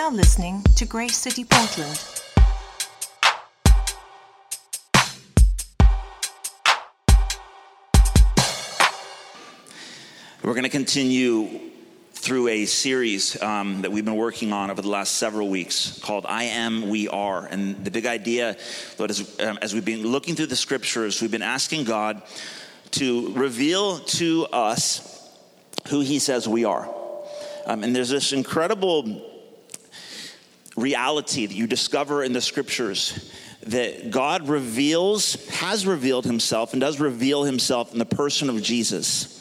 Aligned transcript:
now 0.00 0.08
listening 0.08 0.62
to 0.76 0.86
Grace 0.86 1.14
City 1.14 1.44
Portland. 1.44 2.02
We're 10.42 10.54
going 10.54 10.62
to 10.62 10.70
continue 10.70 11.60
through 12.12 12.48
a 12.48 12.64
series 12.64 13.42
um, 13.42 13.82
that 13.82 13.92
we've 13.92 14.06
been 14.06 14.16
working 14.16 14.54
on 14.54 14.70
over 14.70 14.80
the 14.80 14.88
last 14.88 15.16
several 15.16 15.50
weeks 15.50 16.00
called 16.02 16.24
I 16.24 16.44
Am, 16.44 16.88
We 16.88 17.06
Are. 17.08 17.44
And 17.44 17.84
the 17.84 17.90
big 17.90 18.06
idea, 18.06 18.56
Lord, 18.98 19.10
is 19.10 19.38
um, 19.38 19.58
as 19.60 19.74
we've 19.74 19.84
been 19.84 20.06
looking 20.06 20.34
through 20.34 20.46
the 20.46 20.56
scriptures, 20.56 21.20
we've 21.20 21.30
been 21.30 21.42
asking 21.42 21.84
God 21.84 22.22
to 22.92 23.34
reveal 23.34 23.98
to 23.98 24.46
us 24.46 25.30
who 25.88 26.00
He 26.00 26.18
says 26.18 26.48
we 26.48 26.64
are. 26.64 26.88
Um, 27.66 27.84
and 27.84 27.94
there's 27.94 28.08
this 28.08 28.32
incredible 28.32 29.29
reality 30.80 31.46
that 31.46 31.54
you 31.54 31.66
discover 31.66 32.22
in 32.22 32.32
the 32.32 32.40
scriptures 32.40 33.32
that 33.66 34.10
God 34.10 34.48
reveals, 34.48 35.34
has 35.50 35.86
revealed 35.86 36.24
himself, 36.24 36.72
and 36.72 36.80
does 36.80 36.98
reveal 36.98 37.44
himself 37.44 37.92
in 37.92 37.98
the 37.98 38.06
person 38.06 38.48
of 38.48 38.62
Jesus. 38.62 39.36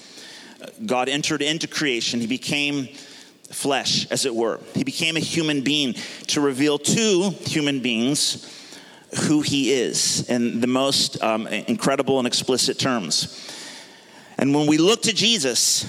God 0.85 1.07
entered 1.07 1.41
into 1.41 1.67
creation, 1.67 2.20
he 2.20 2.27
became 2.27 2.89
flesh, 3.49 4.09
as 4.12 4.25
it 4.25 4.35
were. 4.35 4.59
He 4.75 4.84
became 4.84 5.17
a 5.17 5.21
human 5.21 5.62
being 5.62 5.95
to 6.27 6.41
reveal 6.41 6.77
to 6.77 7.29
human 7.29 7.79
beings 7.79 8.55
who 9.23 9.41
he 9.41 9.71
is 9.71 10.29
in 10.29 10.59
the 10.62 10.67
most 10.67 11.21
um, 11.23 11.48
incredible 11.48 12.20
and 12.20 12.27
explicit 12.27 12.77
terms. 12.77 13.49
And 14.37 14.53
when 14.53 14.67
we 14.67 14.77
look 14.77 15.01
to 15.03 15.13
Jesus, 15.13 15.85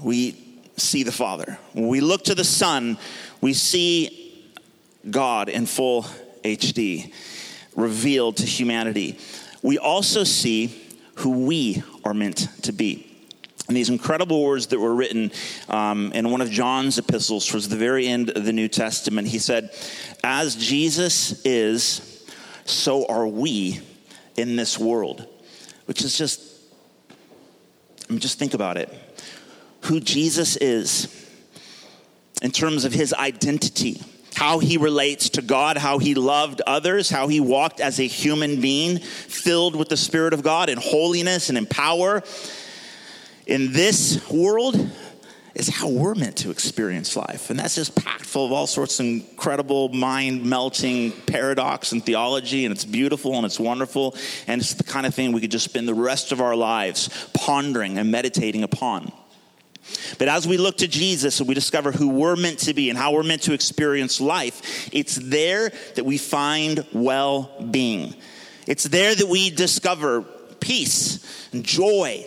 we 0.00 0.36
see 0.76 1.02
the 1.02 1.12
Father. 1.12 1.58
When 1.72 1.88
we 1.88 2.00
look 2.00 2.24
to 2.24 2.34
the 2.34 2.44
Son, 2.44 2.98
we 3.40 3.52
see 3.52 4.21
God 5.10 5.48
in 5.48 5.66
full 5.66 6.02
HD 6.44 7.12
revealed 7.76 8.36
to 8.38 8.46
humanity. 8.46 9.18
We 9.62 9.78
also 9.78 10.24
see 10.24 10.78
who 11.16 11.46
we 11.46 11.82
are 12.04 12.14
meant 12.14 12.48
to 12.62 12.72
be. 12.72 13.08
And 13.68 13.76
these 13.76 13.88
incredible 13.88 14.42
words 14.44 14.66
that 14.68 14.80
were 14.80 14.94
written 14.94 15.30
um, 15.68 16.12
in 16.12 16.30
one 16.30 16.40
of 16.40 16.50
John's 16.50 16.98
epistles 16.98 17.46
towards 17.46 17.68
the 17.68 17.76
very 17.76 18.06
end 18.06 18.30
of 18.30 18.44
the 18.44 18.52
New 18.52 18.68
Testament, 18.68 19.28
he 19.28 19.38
said, 19.38 19.70
As 20.24 20.56
Jesus 20.56 21.44
is, 21.44 22.26
so 22.64 23.06
are 23.06 23.26
we 23.26 23.80
in 24.36 24.56
this 24.56 24.78
world. 24.78 25.26
Which 25.86 26.02
is 26.02 26.16
just, 26.16 26.40
I 28.08 28.12
mean, 28.12 28.20
just 28.20 28.38
think 28.38 28.54
about 28.54 28.76
it. 28.76 28.92
Who 29.82 30.00
Jesus 30.00 30.56
is 30.56 31.08
in 32.40 32.50
terms 32.50 32.84
of 32.84 32.92
his 32.92 33.12
identity, 33.14 34.02
how 34.42 34.58
he 34.58 34.76
relates 34.76 35.28
to 35.28 35.40
God, 35.40 35.78
how 35.78 35.98
he 35.98 36.16
loved 36.16 36.62
others, 36.66 37.08
how 37.08 37.28
he 37.28 37.38
walked 37.38 37.78
as 37.78 38.00
a 38.00 38.08
human 38.08 38.60
being 38.60 38.98
filled 38.98 39.76
with 39.76 39.88
the 39.88 39.96
Spirit 39.96 40.34
of 40.34 40.42
God 40.42 40.68
in 40.68 40.78
holiness 40.78 41.48
and 41.48 41.56
in 41.56 41.64
power 41.64 42.24
in 43.46 43.72
this 43.72 44.28
world 44.28 44.74
is 45.54 45.68
how 45.68 45.88
we're 45.88 46.16
meant 46.16 46.38
to 46.38 46.50
experience 46.50 47.14
life. 47.14 47.50
And 47.50 47.58
that's 47.60 47.76
just 47.76 47.94
packed 47.94 48.24
full 48.24 48.44
of 48.44 48.50
all 48.50 48.66
sorts 48.66 48.98
of 48.98 49.06
incredible, 49.06 49.90
mind 49.90 50.44
melting 50.44 51.12
paradox 51.12 51.92
and 51.92 52.04
theology. 52.04 52.64
And 52.64 52.72
it's 52.72 52.84
beautiful 52.84 53.36
and 53.36 53.46
it's 53.46 53.60
wonderful. 53.60 54.16
And 54.48 54.60
it's 54.60 54.74
the 54.74 54.82
kind 54.82 55.06
of 55.06 55.14
thing 55.14 55.30
we 55.30 55.40
could 55.40 55.52
just 55.52 55.66
spend 55.66 55.86
the 55.86 55.94
rest 55.94 56.32
of 56.32 56.40
our 56.40 56.56
lives 56.56 57.28
pondering 57.32 57.96
and 57.96 58.10
meditating 58.10 58.64
upon. 58.64 59.12
But 60.18 60.28
as 60.28 60.46
we 60.46 60.56
look 60.56 60.78
to 60.78 60.88
Jesus 60.88 61.40
and 61.40 61.48
we 61.48 61.54
discover 61.54 61.92
who 61.92 62.08
we're 62.08 62.36
meant 62.36 62.60
to 62.60 62.74
be 62.74 62.90
and 62.90 62.98
how 62.98 63.12
we're 63.12 63.22
meant 63.22 63.42
to 63.42 63.52
experience 63.52 64.20
life, 64.20 64.88
it's 64.92 65.16
there 65.16 65.72
that 65.94 66.04
we 66.04 66.18
find 66.18 66.86
well 66.92 67.50
being. 67.70 68.14
It's 68.66 68.84
there 68.84 69.14
that 69.14 69.28
we 69.28 69.50
discover 69.50 70.22
peace 70.60 71.48
and 71.52 71.64
joy 71.64 72.26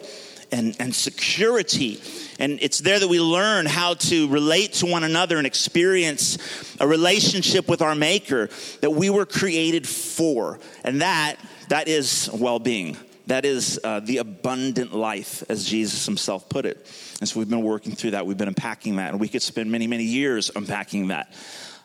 and, 0.51 0.75
and 0.79 0.93
security. 0.93 2.01
And 2.39 2.59
it's 2.61 2.79
there 2.79 2.99
that 2.99 3.07
we 3.07 3.19
learn 3.19 3.65
how 3.65 3.95
to 3.95 4.27
relate 4.27 4.73
to 4.73 4.85
one 4.85 5.03
another 5.03 5.37
and 5.37 5.47
experience 5.47 6.37
a 6.79 6.87
relationship 6.87 7.67
with 7.67 7.81
our 7.81 7.95
Maker 7.95 8.49
that 8.81 8.91
we 8.91 9.09
were 9.09 9.25
created 9.25 9.87
for. 9.87 10.59
And 10.83 11.01
that, 11.01 11.37
that 11.69 11.87
is 11.87 12.29
well 12.33 12.59
being. 12.59 12.97
That 13.27 13.45
is 13.45 13.79
uh, 13.83 14.01
the 14.01 14.17
abundant 14.17 14.93
life, 14.93 15.43
as 15.49 15.65
Jesus 15.65 16.05
himself 16.05 16.47
put 16.47 16.65
it. 16.65 16.77
And 17.19 17.27
so 17.27 17.39
we've 17.39 17.49
been 17.49 17.63
working 17.63 17.95
through 17.95 18.11
that. 18.11 18.25
We've 18.25 18.37
been 18.37 18.47
unpacking 18.47 18.97
that. 18.97 19.11
And 19.11 19.19
we 19.19 19.27
could 19.27 19.41
spend 19.41 19.71
many, 19.71 19.87
many 19.87 20.03
years 20.03 20.51
unpacking 20.55 21.07
that. 21.07 21.33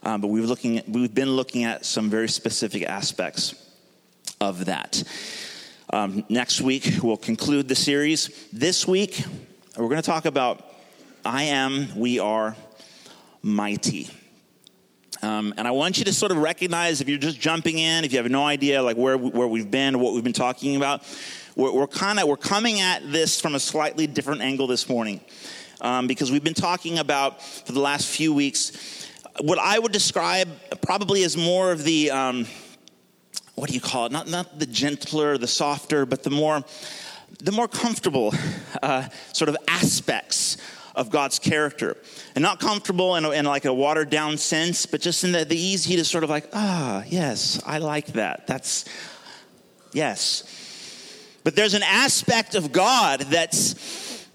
Um, 0.03 0.21
but 0.21 0.29
we've, 0.29 0.45
looking 0.45 0.79
at, 0.79 0.89
we've 0.89 1.15
been 1.15 1.31
looking 1.31 1.65
at 1.65 1.84
some 1.84 2.11
very 2.11 2.29
specific 2.29 2.83
aspects 2.83 3.55
of 4.41 4.67
that. 4.67 5.03
Um, 5.93 6.25
next 6.29 6.61
week, 6.61 6.99
we'll 7.03 7.17
conclude 7.17 7.69
the 7.69 7.75
series. 7.75 8.49
This 8.53 8.87
week, 8.87 9.25
we're 9.77 9.89
going 9.89 9.97
to 9.97 10.03
talk 10.03 10.25
about 10.25 10.65
I 11.25 11.45
am, 11.45 11.99
we 11.99 12.19
are 12.19 12.56
mighty. 13.43 14.09
Um, 15.22 15.53
and 15.58 15.69
I 15.69 15.70
want 15.70 15.98
you 15.98 16.04
to 16.04 16.12
sort 16.12 16.32
of 16.32 16.38
recognize 16.38 17.00
if 17.00 17.08
you're 17.08 17.19
just 17.19 17.38
jumping 17.38 17.78
in, 17.78 18.04
if 18.04 18.12
you 18.12 18.19
have 18.19 18.31
no 18.31 18.44
idea 18.44 18.82
like 18.82 18.97
where, 18.97 19.19
where 19.19 19.48
we've 19.48 19.70
been, 19.70 20.00
what 20.00 20.14
we've 20.14 20.25
been 20.25 20.32
talking 20.32 20.76
about, 20.76 21.03
we're, 21.56 21.72
we're 21.72 21.86
kind 21.86 22.19
of 22.19 22.26
we're 22.26 22.36
coming 22.36 22.81
at 22.81 23.12
this 23.12 23.41
from 23.41 23.54
a 23.54 23.60
slightly 23.60 24.06
different 24.06 24.41
angle 24.41 24.66
this 24.66 24.88
morning, 24.88 25.20
um, 25.82 26.06
because 26.06 26.32
we've 26.32 26.44
been 26.44 26.54
talking 26.54 26.98
about 26.98 27.42
for 27.42 27.72
the 27.72 27.81
last 27.81 28.08
few 28.08 28.32
weeks 28.32 29.08
what 29.41 29.58
I 29.58 29.78
would 29.78 29.92
describe 29.92 30.48
probably 30.82 31.22
as 31.25 31.37
more 31.37 31.72
of 31.72 31.84
the 31.84 32.10
um, 32.10 32.47
what 33.54 33.69
do 33.69 33.75
you 33.75 33.81
call 33.81 34.06
it? 34.06 34.12
Not, 34.12 34.28
not 34.28 34.58
the 34.58 34.66
gentler, 34.66 35.37
the 35.37 35.47
softer, 35.47 36.06
but 36.06 36.22
the 36.22 36.31
more, 36.31 36.64
the 37.42 37.52
more 37.52 37.69
comfortable 37.69 38.32
uh, 38.82 39.08
sort 39.32 39.50
of 39.50 39.56
aspects 39.69 40.56
of 41.00 41.09
God's 41.09 41.38
character. 41.38 41.97
And 42.34 42.43
not 42.43 42.61
comfortable 42.61 43.16
in, 43.16 43.25
in 43.25 43.47
like 43.47 43.65
a 43.65 43.72
watered 43.72 44.11
down 44.11 44.37
sense, 44.37 44.84
but 44.84 45.00
just 45.00 45.25
in 45.25 45.33
the, 45.33 45.47
the 45.47 45.56
easy 45.56 45.97
to 45.97 46.05
sort 46.05 46.25
of 46.25 46.31
like, 46.31 46.47
ah, 46.53 47.03
yes, 47.09 47.61
I 47.65 47.78
like 47.78 48.09
that. 48.09 48.47
That's, 48.47 48.84
yes. 49.93 50.44
But 51.43 51.56
there's 51.56 51.72
an 51.72 51.83
aspect 51.83 52.55
of 52.55 52.71
God 52.71 53.21
that's, 53.21 54.27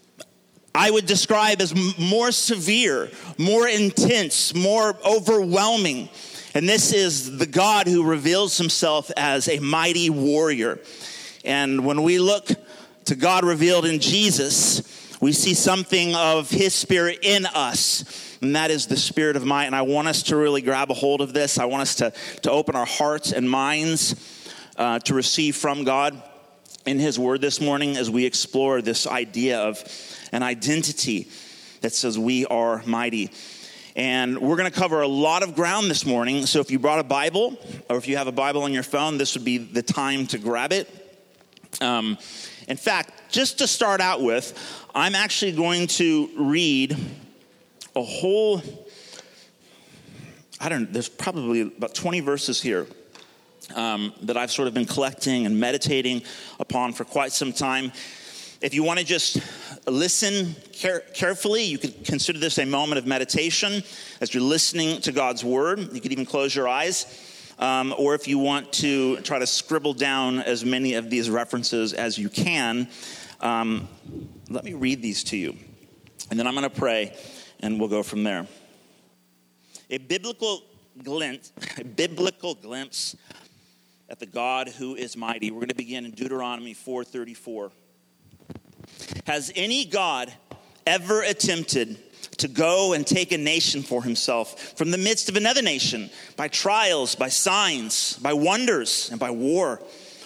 I 0.73 0.89
would 0.89 1.05
describe 1.05 1.61
as 1.61 1.73
more 1.99 2.31
severe, 2.31 3.11
more 3.37 3.67
intense, 3.67 4.55
more 4.55 4.97
overwhelming. 5.05 6.09
And 6.55 6.67
this 6.67 6.93
is 6.93 7.37
the 7.37 7.45
God 7.45 7.85
who 7.85 8.03
reveals 8.03 8.57
himself 8.57 9.11
as 9.15 9.47
a 9.47 9.59
mighty 9.59 10.09
warrior. 10.09 10.79
And 11.45 11.85
when 11.85 12.01
we 12.01 12.17
look 12.17 12.49
to 13.05 13.15
God 13.15 13.45
revealed 13.45 13.85
in 13.85 13.99
Jesus, 13.99 14.94
we 15.25 15.31
see 15.31 15.55
something 15.55 16.13
of 16.13 16.51
his 16.51 16.75
spirit 16.75 17.17
in 17.23 17.47
us. 17.47 18.37
And 18.43 18.55
that 18.55 18.69
is 18.69 18.85
the 18.85 18.95
spirit 18.95 19.35
of 19.35 19.43
might. 19.43 19.65
And 19.65 19.75
I 19.75 19.81
want 19.81 20.07
us 20.07 20.21
to 20.23 20.35
really 20.35 20.61
grab 20.61 20.91
a 20.91 20.93
hold 20.93 21.19
of 21.19 21.33
this. 21.33 21.57
I 21.57 21.65
want 21.65 21.81
us 21.81 21.95
to, 21.95 22.13
to 22.43 22.51
open 22.51 22.75
our 22.75 22.85
hearts 22.85 23.31
and 23.31 23.49
minds 23.49 24.13
uh, 24.77 24.99
to 24.99 25.15
receive 25.15 25.55
from 25.55 25.83
God 25.83 26.21
in 26.85 26.99
his 26.99 27.17
word 27.17 27.41
this 27.41 27.59
morning 27.59 27.97
as 27.97 28.07
we 28.07 28.23
explore 28.23 28.83
this 28.83 29.07
idea 29.07 29.61
of 29.61 29.83
an 30.31 30.43
identity 30.43 31.27
that 31.81 31.91
says 31.91 32.19
we 32.19 32.45
are 32.45 32.83
mighty. 32.85 33.31
And 33.95 34.37
we're 34.37 34.57
going 34.57 34.71
to 34.71 34.79
cover 34.79 35.01
a 35.01 35.07
lot 35.07 35.41
of 35.41 35.55
ground 35.55 35.89
this 35.89 36.05
morning. 36.05 36.45
So 36.45 36.59
if 36.59 36.69
you 36.69 36.77
brought 36.77 36.99
a 36.99 37.03
Bible 37.03 37.57
or 37.89 37.97
if 37.97 38.07
you 38.07 38.17
have 38.17 38.27
a 38.27 38.31
Bible 38.31 38.61
on 38.61 38.73
your 38.73 38.83
phone, 38.83 39.17
this 39.17 39.33
would 39.33 39.45
be 39.45 39.57
the 39.57 39.81
time 39.81 40.27
to 40.27 40.37
grab 40.37 40.71
it. 40.71 40.87
Um, 41.81 42.19
in 42.67 42.77
fact, 42.77 43.14
just 43.35 43.57
to 43.57 43.67
start 43.67 43.99
out 43.99 44.21
with, 44.21 44.57
I'm 44.95 45.13
actually 45.13 45.51
going 45.51 45.87
to 45.87 46.29
read 46.37 46.95
a 47.93 48.01
whole, 48.01 48.61
I 50.61 50.69
don't 50.69 50.93
there's 50.93 51.09
probably 51.09 51.59
about 51.61 51.93
20 51.93 52.21
verses 52.21 52.61
here. 52.61 52.87
Um, 53.75 54.13
that 54.21 54.37
I've 54.37 54.51
sort 54.51 54.67
of 54.67 54.75
been 54.75 54.85
collecting 54.85 55.47
and 55.47 55.59
meditating 55.59 56.21
upon 56.59 56.93
for 56.93 57.03
quite 57.03 57.31
some 57.31 57.51
time. 57.51 57.91
If 58.61 58.75
you 58.75 58.83
want 58.83 58.99
to 58.99 59.05
just 59.05 59.39
listen 59.87 60.55
care- 60.71 61.03
carefully. 61.13 61.63
You 61.63 61.77
could 61.77 62.05
consider 62.05 62.39
this 62.39 62.57
a 62.57 62.65
moment 62.65 62.99
of 62.99 63.05
meditation 63.05 63.83
as 64.21 64.33
you're 64.33 64.43
listening 64.43 65.01
to 65.01 65.11
God's 65.11 65.43
word. 65.43 65.93
You 65.93 65.99
could 65.99 66.11
even 66.11 66.25
close 66.25 66.55
your 66.55 66.67
eyes. 66.67 67.05
Um, 67.57 67.93
or 67.97 68.15
if 68.15 68.27
you 68.27 68.37
want 68.37 68.73
to 68.73 69.17
try 69.21 69.39
to 69.39 69.47
scribble 69.47 69.93
down 69.93 70.39
as 70.39 70.65
many 70.65 70.95
of 70.95 71.09
these 71.09 71.29
references 71.29 71.93
as 71.93 72.17
you 72.17 72.29
can, 72.29 72.89
um, 73.41 73.87
let 74.49 74.63
me 74.63 74.73
read 74.73 75.01
these 75.01 75.23
to 75.25 75.37
you. 75.37 75.55
And 76.29 76.39
then 76.39 76.47
I'm 76.47 76.53
going 76.53 76.69
to 76.69 76.75
pray, 76.75 77.15
and 77.59 77.79
we'll 77.79 77.89
go 77.89 78.03
from 78.03 78.23
there. 78.23 78.47
A 79.89 79.97
biblical 79.97 80.63
glimpse, 81.03 81.51
a 81.77 81.83
biblical 81.83 82.55
glimpse 82.55 83.15
at 84.09 84.19
the 84.19 84.25
God 84.25 84.69
who 84.69 84.95
is 84.95 85.17
mighty. 85.17 85.51
We're 85.51 85.59
going 85.59 85.69
to 85.69 85.75
begin 85.75 86.05
in 86.05 86.11
Deuteronomy 86.11 86.73
434. 86.73 87.71
Has 89.25 89.51
any 89.55 89.85
God 89.85 90.33
ever 90.85 91.21
attempted 91.21 91.97
to 92.37 92.47
go 92.47 92.93
and 92.93 93.05
take 93.05 93.31
a 93.31 93.37
nation 93.37 93.81
for 93.81 94.03
himself 94.03 94.77
from 94.77 94.91
the 94.91 94.97
midst 94.97 95.29
of 95.29 95.35
another 95.35 95.61
nation 95.61 96.09
by 96.35 96.47
trials, 96.47 97.15
by 97.15 97.29
signs, 97.29 98.17
by 98.17 98.33
wonders, 98.33 99.09
and 99.09 99.19
by 99.19 99.31
war, 99.31 99.81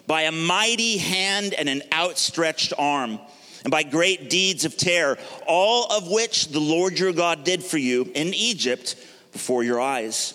by 0.10 0.24
a 0.24 0.32
mighty 0.32 0.98
hand 0.98 1.54
and 1.54 1.70
an 1.70 1.84
outstretched 1.94 2.74
arm, 2.80 3.20
and 3.64 3.70
by 3.70 3.84
great 3.84 4.28
deeds 4.28 4.66
of 4.66 4.76
terror, 4.76 5.20
all 5.46 5.86
of 5.92 6.10
which 6.10 6.48
the 6.48 6.60
Lord 6.60 6.98
your 6.98 7.14
God 7.14 7.44
did 7.44 7.64
for 7.64 7.78
you 7.78 8.10
in 8.16 8.34
Egypt 8.34 8.96
before 9.32 9.64
your 9.64 9.80
eyes. 9.80 10.34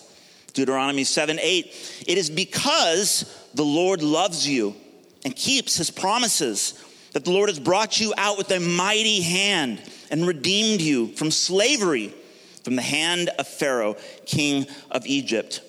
Deuteronomy 0.53 1.03
7 1.03 1.41
8. 1.43 2.05
It 2.07 2.17
is 2.17 2.31
because 2.31 3.49
the 3.55 3.65
Lord 3.65 4.01
loves 4.01 4.47
you 4.47 4.77
and 5.25 5.35
keeps 5.35 5.77
his 5.77 5.91
promises 5.91 6.81
that 7.13 7.25
the 7.25 7.33
Lord 7.33 7.49
has 7.49 7.59
brought 7.59 8.01
you 8.01 8.15
out 8.17 8.39
with 8.39 8.53
a 8.53 8.61
mighty 8.61 9.23
hand 9.23 9.83
and 10.09 10.25
redeemed 10.25 10.83
you 10.83 11.09
from 11.09 11.33
slavery, 11.33 12.15
from 12.63 12.77
the 12.77 12.83
hand 12.83 13.29
of 13.41 13.49
Pharaoh, 13.49 13.97
king 14.25 14.69
of 14.93 15.05
Egypt. 15.05 15.63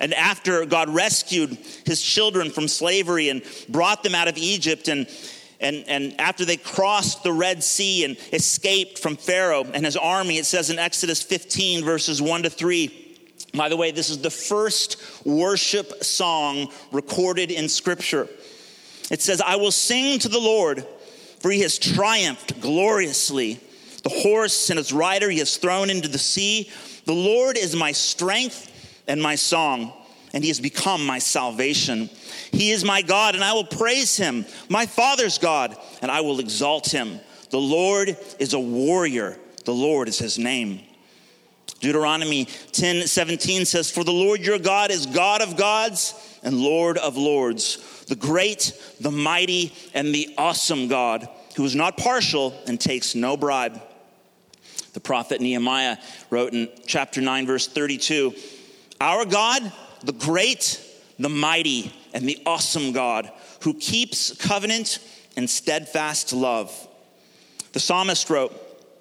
And 0.00 0.12
after 0.14 0.64
God 0.66 0.90
rescued 0.90 1.56
his 1.86 2.02
children 2.02 2.50
from 2.50 2.68
slavery 2.68 3.28
and 3.28 3.42
brought 3.68 4.02
them 4.02 4.14
out 4.14 4.28
of 4.28 4.36
Egypt, 4.36 4.88
and, 4.88 5.06
and, 5.60 5.84
and 5.86 6.20
after 6.20 6.44
they 6.44 6.56
crossed 6.56 7.22
the 7.22 7.32
Red 7.32 7.62
Sea 7.62 8.04
and 8.04 8.16
escaped 8.32 8.98
from 8.98 9.16
Pharaoh 9.16 9.64
and 9.64 9.84
his 9.84 9.96
army, 9.96 10.38
it 10.38 10.46
says 10.46 10.70
in 10.70 10.78
Exodus 10.78 11.22
15, 11.22 11.84
verses 11.84 12.20
1 12.20 12.42
to 12.42 12.50
3. 12.50 13.00
By 13.54 13.68
the 13.68 13.76
way, 13.76 13.92
this 13.92 14.10
is 14.10 14.18
the 14.18 14.30
first 14.30 15.00
worship 15.24 16.02
song 16.02 16.72
recorded 16.90 17.52
in 17.52 17.68
Scripture. 17.68 18.28
It 19.10 19.22
says, 19.22 19.40
I 19.40 19.56
will 19.56 19.70
sing 19.70 20.18
to 20.20 20.28
the 20.28 20.40
Lord, 20.40 20.84
for 21.38 21.52
he 21.52 21.60
has 21.60 21.78
triumphed 21.78 22.60
gloriously. 22.60 23.60
The 24.02 24.08
horse 24.08 24.70
and 24.70 24.78
its 24.78 24.92
rider 24.92 25.30
he 25.30 25.38
has 25.38 25.56
thrown 25.56 25.88
into 25.88 26.08
the 26.08 26.18
sea. 26.18 26.70
The 27.04 27.12
Lord 27.12 27.56
is 27.56 27.76
my 27.76 27.92
strength 27.92 28.72
and 29.06 29.22
my 29.22 29.34
song, 29.34 29.92
and 30.32 30.42
he 30.42 30.48
has 30.48 30.60
become 30.60 31.04
my 31.04 31.18
salvation. 31.18 32.10
He 32.50 32.70
is 32.70 32.84
my 32.84 33.02
God, 33.02 33.34
and 33.34 33.44
I 33.44 33.52
will 33.52 33.64
praise 33.64 34.16
him, 34.16 34.44
my 34.68 34.86
Father's 34.86 35.38
God, 35.38 35.76
and 36.02 36.10
I 36.10 36.20
will 36.20 36.40
exalt 36.40 36.90
him. 36.90 37.20
The 37.50 37.60
Lord 37.60 38.16
is 38.38 38.54
a 38.54 38.60
warrior, 38.60 39.38
the 39.64 39.74
Lord 39.74 40.08
is 40.08 40.18
his 40.18 40.38
name. 40.38 40.80
Deuteronomy 41.80 42.46
10 42.72 43.06
17 43.06 43.64
says, 43.64 43.90
For 43.90 44.04
the 44.04 44.12
Lord 44.12 44.40
your 44.40 44.58
God 44.58 44.90
is 44.90 45.06
God 45.06 45.42
of 45.42 45.56
gods 45.56 46.38
and 46.42 46.56
Lord 46.56 46.98
of 46.98 47.16
lords 47.16 47.78
the 48.06 48.16
great, 48.16 48.72
the 49.00 49.10
mighty, 49.10 49.72
and 49.94 50.14
the 50.14 50.34
awesome 50.36 50.88
God 50.88 51.28
who 51.56 51.64
is 51.64 51.74
not 51.74 51.96
partial 51.96 52.54
and 52.66 52.80
takes 52.80 53.14
no 53.14 53.36
bribe. 53.36 53.80
The 54.92 55.00
prophet 55.00 55.40
Nehemiah 55.40 55.96
wrote 56.30 56.52
in 56.52 56.68
chapter 56.86 57.20
9, 57.20 57.46
verse 57.46 57.66
32 57.66 58.34
Our 59.00 59.24
God, 59.24 59.72
the 60.02 60.12
great, 60.12 60.80
the 61.18 61.28
mighty, 61.28 61.92
and 62.12 62.28
the 62.28 62.40
awesome 62.46 62.92
God 62.92 63.30
who 63.62 63.74
keeps 63.74 64.34
covenant 64.36 64.98
and 65.36 65.48
steadfast 65.48 66.32
love. 66.32 66.72
The 67.72 67.80
psalmist 67.80 68.30
wrote 68.30 68.52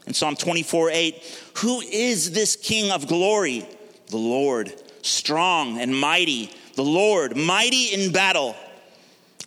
in 0.08 0.14
Psalm 0.14 0.36
24, 0.36 0.90
8 0.92 1.42
Who 1.58 1.82
is 1.82 2.32
this 2.32 2.56
King 2.56 2.92
of 2.92 3.08
glory? 3.08 3.66
The 4.08 4.18
Lord, 4.18 4.74
strong 5.02 5.80
and 5.80 5.96
mighty, 5.96 6.52
the 6.76 6.84
Lord, 6.84 7.38
mighty 7.38 7.94
in 7.94 8.12
battle. 8.12 8.56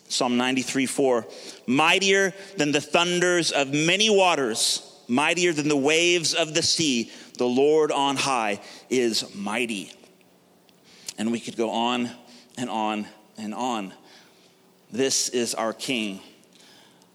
Psalm 0.08 0.36
93 0.36 0.86
4. 0.86 1.26
Mightier 1.66 2.32
than 2.56 2.70
the 2.70 2.80
thunders 2.80 3.50
of 3.50 3.72
many 3.72 4.08
waters, 4.08 4.82
mightier 5.08 5.52
than 5.52 5.68
the 5.68 5.76
waves 5.76 6.32
of 6.34 6.54
the 6.54 6.62
sea, 6.62 7.10
the 7.38 7.46
Lord 7.46 7.90
on 7.90 8.16
high 8.16 8.60
is 8.88 9.34
mighty. 9.34 9.92
And 11.18 11.32
we 11.32 11.40
could 11.40 11.56
go 11.56 11.70
on 11.70 12.10
and 12.56 12.68
on 12.68 13.06
and 13.38 13.54
on. 13.54 13.92
This 14.92 15.28
is 15.28 15.54
our 15.54 15.72
King, 15.72 16.20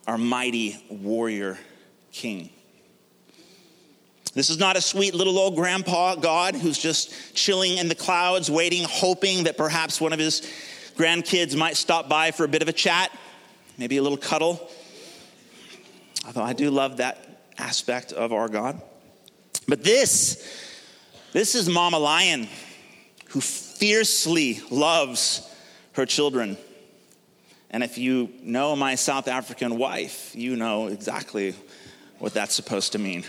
our 0.07 0.18
mighty 0.18 0.83
warrior 0.89 1.57
King. 2.12 2.50
This 4.33 4.50
is 4.50 4.57
not 4.57 4.77
a 4.77 4.81
sweet 4.81 5.13
little 5.13 5.38
old 5.38 5.56
grandpa 5.56 6.15
God 6.15 6.56
who's 6.56 6.77
just 6.77 7.36
chilling 7.36 7.77
in 7.77 7.89
the 7.89 7.95
clouds, 7.95 8.50
waiting, 8.50 8.86
hoping 8.89 9.44
that 9.44 9.57
perhaps 9.57 10.00
one 10.00 10.13
of 10.13 10.19
his 10.19 10.42
grandkids 10.95 11.56
might 11.56 11.75
stop 11.75 12.07
by 12.07 12.31
for 12.31 12.45
a 12.45 12.48
bit 12.48 12.62
of 12.62 12.69
a 12.69 12.74
chat, 12.74 13.12
maybe 13.77 13.98
a 13.98 14.01
little 14.01 14.18
cuddle. 14.18 14.69
Although 16.25 16.44
I 16.44 16.53
do 16.53 16.69
love 16.69 16.98
that 16.98 17.50
aspect 17.57 18.13
of 18.13 18.31
our 18.31 18.48
God. 18.48 18.81
But 19.68 19.83
this, 19.83 20.48
this 21.33 21.56
is 21.56 21.68
Mama 21.68 22.00
Lion 22.00 22.48
who 23.31 23.41
fiercely 23.41 24.61
loves 24.69 25.49
her 25.93 26.05
children. 26.05 26.57
And 27.69 27.83
if 27.83 27.97
you 27.97 28.29
know 28.43 28.75
my 28.75 28.95
South 28.95 29.29
African 29.29 29.77
wife, 29.77 30.35
you 30.35 30.57
know 30.57 30.87
exactly 30.87 31.55
what 32.19 32.33
that's 32.33 32.53
supposed 32.53 32.91
to 32.91 32.99
mean. 32.99 33.23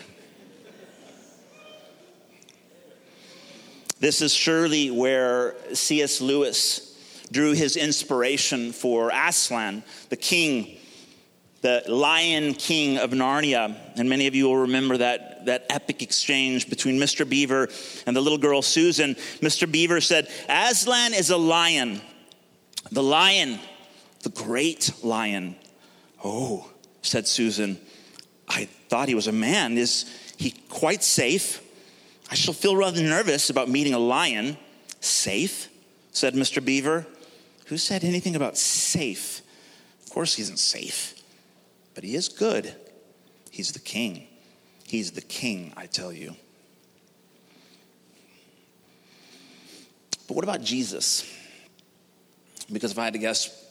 This 4.01 4.21
is 4.21 4.35
surely 4.35 4.91
where 4.91 5.55
C.S. 5.73 6.21
Lewis 6.21 6.89
drew 7.31 7.53
his 7.53 7.77
inspiration 7.77 8.73
for 8.73 9.11
Aslan, 9.15 9.85
the 10.09 10.17
king, 10.17 10.79
the 11.61 11.85
lion 11.87 12.55
king 12.55 12.99
of 12.99 13.13
Narnia. 13.13 13.77
And 13.97 14.09
many 14.09 14.27
of 14.27 14.35
you 14.35 14.47
will 14.47 14.59
remember 14.59 14.97
that, 14.97 15.32
that 15.47 15.67
epic 15.71 16.03
exchange 16.03 16.69
between 16.69 16.99
Mr. 16.99 17.29
Beaver 17.29 17.69
and 18.07 18.17
the 18.17 18.21
little 18.21 18.39
girl 18.39 18.63
Susan. 18.63 19.15
Mr. 19.41 19.71
Beaver 19.71 20.01
said, 20.01 20.29
Aslan 20.49 21.15
is 21.15 21.31
a 21.31 21.37
lion, 21.37 22.01
the 22.91 23.03
lion, 23.03 23.59
the 24.23 24.31
great 24.31 24.93
lion. 25.03 25.57
Oh, 26.25 26.71
said 27.03 27.27
Susan, 27.27 27.79
I 28.49 28.67
thought 28.89 29.09
he 29.09 29.15
was 29.15 29.27
a 29.27 29.33
man. 29.33 29.79
Is 29.79 30.05
he 30.37 30.51
quite 30.69 31.03
safe? 31.03 31.61
I 32.31 32.35
shall 32.35 32.55
feel 32.55 32.77
rather 32.77 33.03
nervous 33.03 33.51
about 33.51 33.69
meeting 33.69 33.95
a 33.95 33.99
lion. 33.99 34.57
Safe? 35.01 35.69
said 36.13 36.35
Mr. 36.35 36.65
Beaver. 36.65 37.07
Who 37.67 37.79
said 37.79 38.05
anything 38.05 38.37
about 38.37 38.57
safe? 38.59 39.41
Of 40.05 40.11
course, 40.11 40.35
he 40.35 40.43
isn't 40.43 40.59
safe, 40.59 41.15
but 41.95 42.05
he 42.05 42.15
is 42.15 42.29
good. 42.29 42.75
He's 43.51 43.73
the 43.73 43.79
king. 43.79 44.27
He's 44.93 45.13
the 45.13 45.23
king, 45.23 45.73
I 45.75 45.87
tell 45.87 46.13
you. 46.13 46.37
But 50.29 50.35
what 50.35 50.45
about 50.45 50.61
Jesus? 50.61 51.25
Because 52.71 52.93
if 52.93 52.99
I 52.99 53.05
had 53.05 53.15
to 53.15 53.19
guess, 53.19 53.65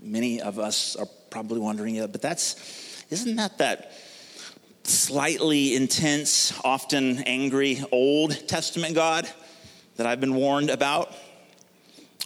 many 0.00 0.40
of 0.40 0.60
us 0.60 0.94
are 0.94 1.08
probably 1.30 1.58
wondering, 1.58 1.96
yeah, 1.96 2.06
but 2.06 2.22
that's, 2.22 3.04
isn't 3.10 3.34
that 3.34 3.58
that 3.58 3.90
slightly 4.84 5.74
intense, 5.74 6.56
often 6.62 7.24
angry 7.24 7.82
Old 7.90 8.46
Testament 8.46 8.94
God 8.94 9.28
that 9.96 10.06
I've 10.06 10.20
been 10.20 10.36
warned 10.36 10.70
about? 10.70 11.12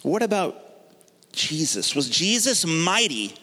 What 0.03 0.21
about 0.21 0.61
Jesus? 1.31 1.95
Was 1.95 2.07
Jesus 2.07 2.67
mighty 2.67 3.33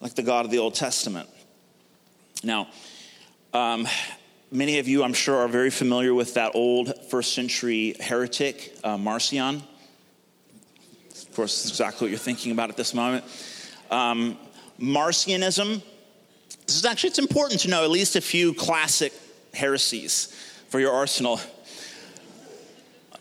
like 0.00 0.14
the 0.14 0.22
God 0.22 0.44
of 0.44 0.52
the 0.52 0.58
Old 0.58 0.76
Testament? 0.76 1.28
Now, 2.44 2.68
um, 3.54 3.86
many 4.50 4.78
of 4.78 4.88
you, 4.88 5.02
I'm 5.04 5.12
sure, 5.12 5.36
are 5.38 5.48
very 5.48 5.70
familiar 5.70 6.12
with 6.12 6.34
that 6.34 6.52
old 6.54 6.92
first 7.08 7.34
century 7.34 7.94
heretic, 8.00 8.76
uh, 8.82 8.98
Marcion. 8.98 9.62
Of 11.12 11.34
course, 11.34 11.68
exactly 11.68 12.06
what 12.06 12.10
you're 12.10 12.18
thinking 12.18 12.52
about 12.52 12.70
at 12.70 12.76
this 12.76 12.94
moment. 12.94 13.24
Um, 13.90 14.36
Marcionism, 14.80 15.82
this 16.66 16.76
is 16.76 16.84
actually, 16.84 17.10
it's 17.10 17.18
important 17.18 17.60
to 17.60 17.68
know 17.68 17.84
at 17.84 17.90
least 17.90 18.16
a 18.16 18.20
few 18.20 18.52
classic 18.54 19.12
heresies 19.52 20.34
for 20.68 20.80
your 20.80 20.92
arsenal 20.92 21.40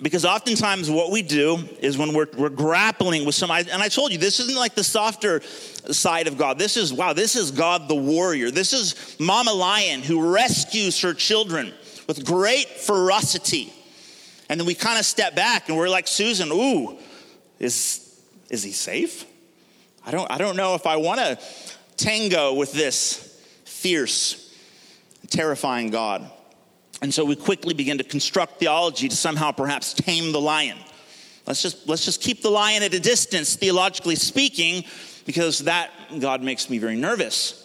because 0.03 0.25
oftentimes 0.25 0.91
what 0.91 1.11
we 1.11 1.21
do 1.21 1.57
is 1.79 1.97
when 1.97 2.13
we're, 2.13 2.27
we're 2.37 2.49
grappling 2.49 3.25
with 3.25 3.35
some, 3.35 3.49
and 3.49 3.71
I 3.71 3.87
told 3.87 4.11
you, 4.11 4.17
this 4.17 4.41
isn't 4.41 4.57
like 4.57 4.75
the 4.75 4.83
softer 4.83 5.41
side 5.41 6.27
of 6.27 6.37
God. 6.37 6.59
This 6.59 6.75
is, 6.75 6.91
wow, 6.91 7.13
this 7.13 7.37
is 7.37 7.51
God 7.51 7.87
the 7.87 7.95
warrior. 7.95 8.51
This 8.51 8.73
is 8.73 9.15
Mama 9.17 9.53
Lion 9.53 10.01
who 10.01 10.33
rescues 10.33 10.99
her 11.01 11.13
children 11.13 11.73
with 12.05 12.25
great 12.25 12.67
ferocity. 12.67 13.71
And 14.49 14.59
then 14.59 14.67
we 14.67 14.75
kind 14.75 14.99
of 14.99 15.05
step 15.05 15.35
back 15.35 15.69
and 15.69 15.77
we're 15.77 15.89
like, 15.89 16.09
Susan, 16.09 16.51
ooh, 16.51 16.97
is, 17.59 18.21
is 18.49 18.61
he 18.61 18.73
safe? 18.73 19.25
I 20.05 20.11
don't, 20.11 20.29
I 20.29 20.37
don't 20.37 20.57
know 20.57 20.75
if 20.75 20.85
I 20.85 20.97
want 20.97 21.21
to 21.21 21.39
tango 21.95 22.55
with 22.55 22.73
this 22.73 23.41
fierce, 23.63 24.53
terrifying 25.29 25.91
God. 25.91 26.29
And 27.03 27.13
so 27.13 27.25
we 27.25 27.35
quickly 27.35 27.73
begin 27.73 27.97
to 27.97 28.03
construct 28.05 28.59
theology 28.59 29.09
to 29.09 29.15
somehow 29.15 29.51
perhaps 29.51 29.93
tame 29.93 30.31
the 30.31 30.39
lion. 30.39 30.77
Let's 31.45 31.61
just, 31.61 31.85
let's 31.89 32.05
just 32.05 32.21
keep 32.21 32.41
the 32.41 32.49
lion 32.49 32.81
at 32.81 32.93
a 32.93 32.99
distance, 32.99 33.57
theologically 33.57 34.15
speaking, 34.15 34.85
because 35.25 35.59
that, 35.59 35.91
God, 36.21 36.41
makes 36.41 36.69
me 36.69 36.77
very 36.77 36.95
nervous. 36.95 37.59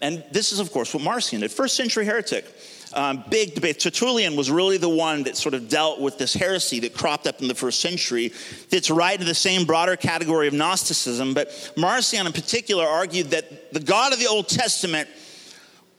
And 0.00 0.24
this 0.32 0.50
is, 0.50 0.60
of 0.60 0.72
course, 0.72 0.94
what 0.94 1.02
Marcion 1.02 1.40
did. 1.40 1.50
First 1.52 1.76
century 1.76 2.06
heretic. 2.06 2.46
Um, 2.94 3.22
big 3.28 3.54
debate. 3.54 3.80
Tertullian 3.80 4.34
was 4.34 4.50
really 4.50 4.78
the 4.78 4.88
one 4.88 5.24
that 5.24 5.36
sort 5.36 5.54
of 5.54 5.68
dealt 5.68 6.00
with 6.00 6.16
this 6.16 6.32
heresy 6.32 6.80
that 6.80 6.94
cropped 6.94 7.26
up 7.26 7.42
in 7.42 7.48
the 7.48 7.54
first 7.54 7.82
century. 7.82 8.30
Fits 8.30 8.88
right 8.88 9.12
into 9.12 9.26
the 9.26 9.34
same 9.34 9.66
broader 9.66 9.94
category 9.94 10.48
of 10.48 10.54
Gnosticism, 10.54 11.34
but 11.34 11.70
Marcion 11.76 12.26
in 12.26 12.32
particular 12.32 12.86
argued 12.86 13.26
that 13.26 13.74
the 13.74 13.80
God 13.80 14.14
of 14.14 14.18
the 14.18 14.26
Old 14.26 14.48
Testament 14.48 15.06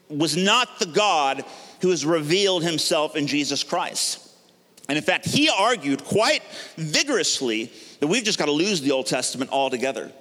was 0.09 0.35
not 0.35 0.79
the 0.79 0.87
God 0.87 1.45
who 1.81 1.89
has 1.89 2.05
revealed 2.05 2.63
himself 2.63 3.15
in 3.15 3.27
Jesus 3.27 3.63
Christ. 3.63 4.27
And 4.87 4.97
in 4.97 5.03
fact, 5.03 5.25
he 5.25 5.49
argued 5.49 6.03
quite 6.03 6.41
vigorously 6.75 7.71
that 7.99 8.07
we've 8.07 8.23
just 8.23 8.39
got 8.39 8.45
to 8.45 8.51
lose 8.51 8.81
the 8.81 8.91
Old 8.91 9.05
Testament 9.05 9.51
altogether. 9.51 10.11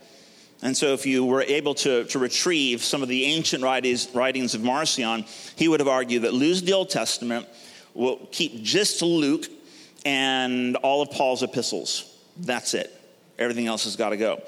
And 0.60 0.76
so, 0.76 0.92
if 0.92 1.06
you 1.06 1.24
were 1.24 1.42
able 1.42 1.74
to, 1.76 2.04
to 2.04 2.18
retrieve 2.18 2.82
some 2.82 3.02
of 3.02 3.08
the 3.08 3.24
ancient 3.24 3.62
writings, 3.62 4.08
writings 4.12 4.54
of 4.54 4.62
Marcion, 4.62 5.24
he 5.56 5.68
would 5.68 5.78
have 5.78 5.88
argued 5.88 6.22
that 6.22 6.34
lose 6.34 6.62
the 6.62 6.72
Old 6.72 6.90
Testament, 6.90 7.46
we'll 7.94 8.16
keep 8.32 8.62
just 8.62 9.00
Luke 9.00 9.46
and 10.04 10.76
all 10.76 11.00
of 11.00 11.10
Paul's 11.10 11.42
epistles. 11.42 12.16
That's 12.36 12.74
it. 12.74 12.92
Everything 13.38 13.68
else 13.68 13.84
has 13.84 13.94
got 13.94 14.10
to 14.10 14.16
go. 14.16 14.42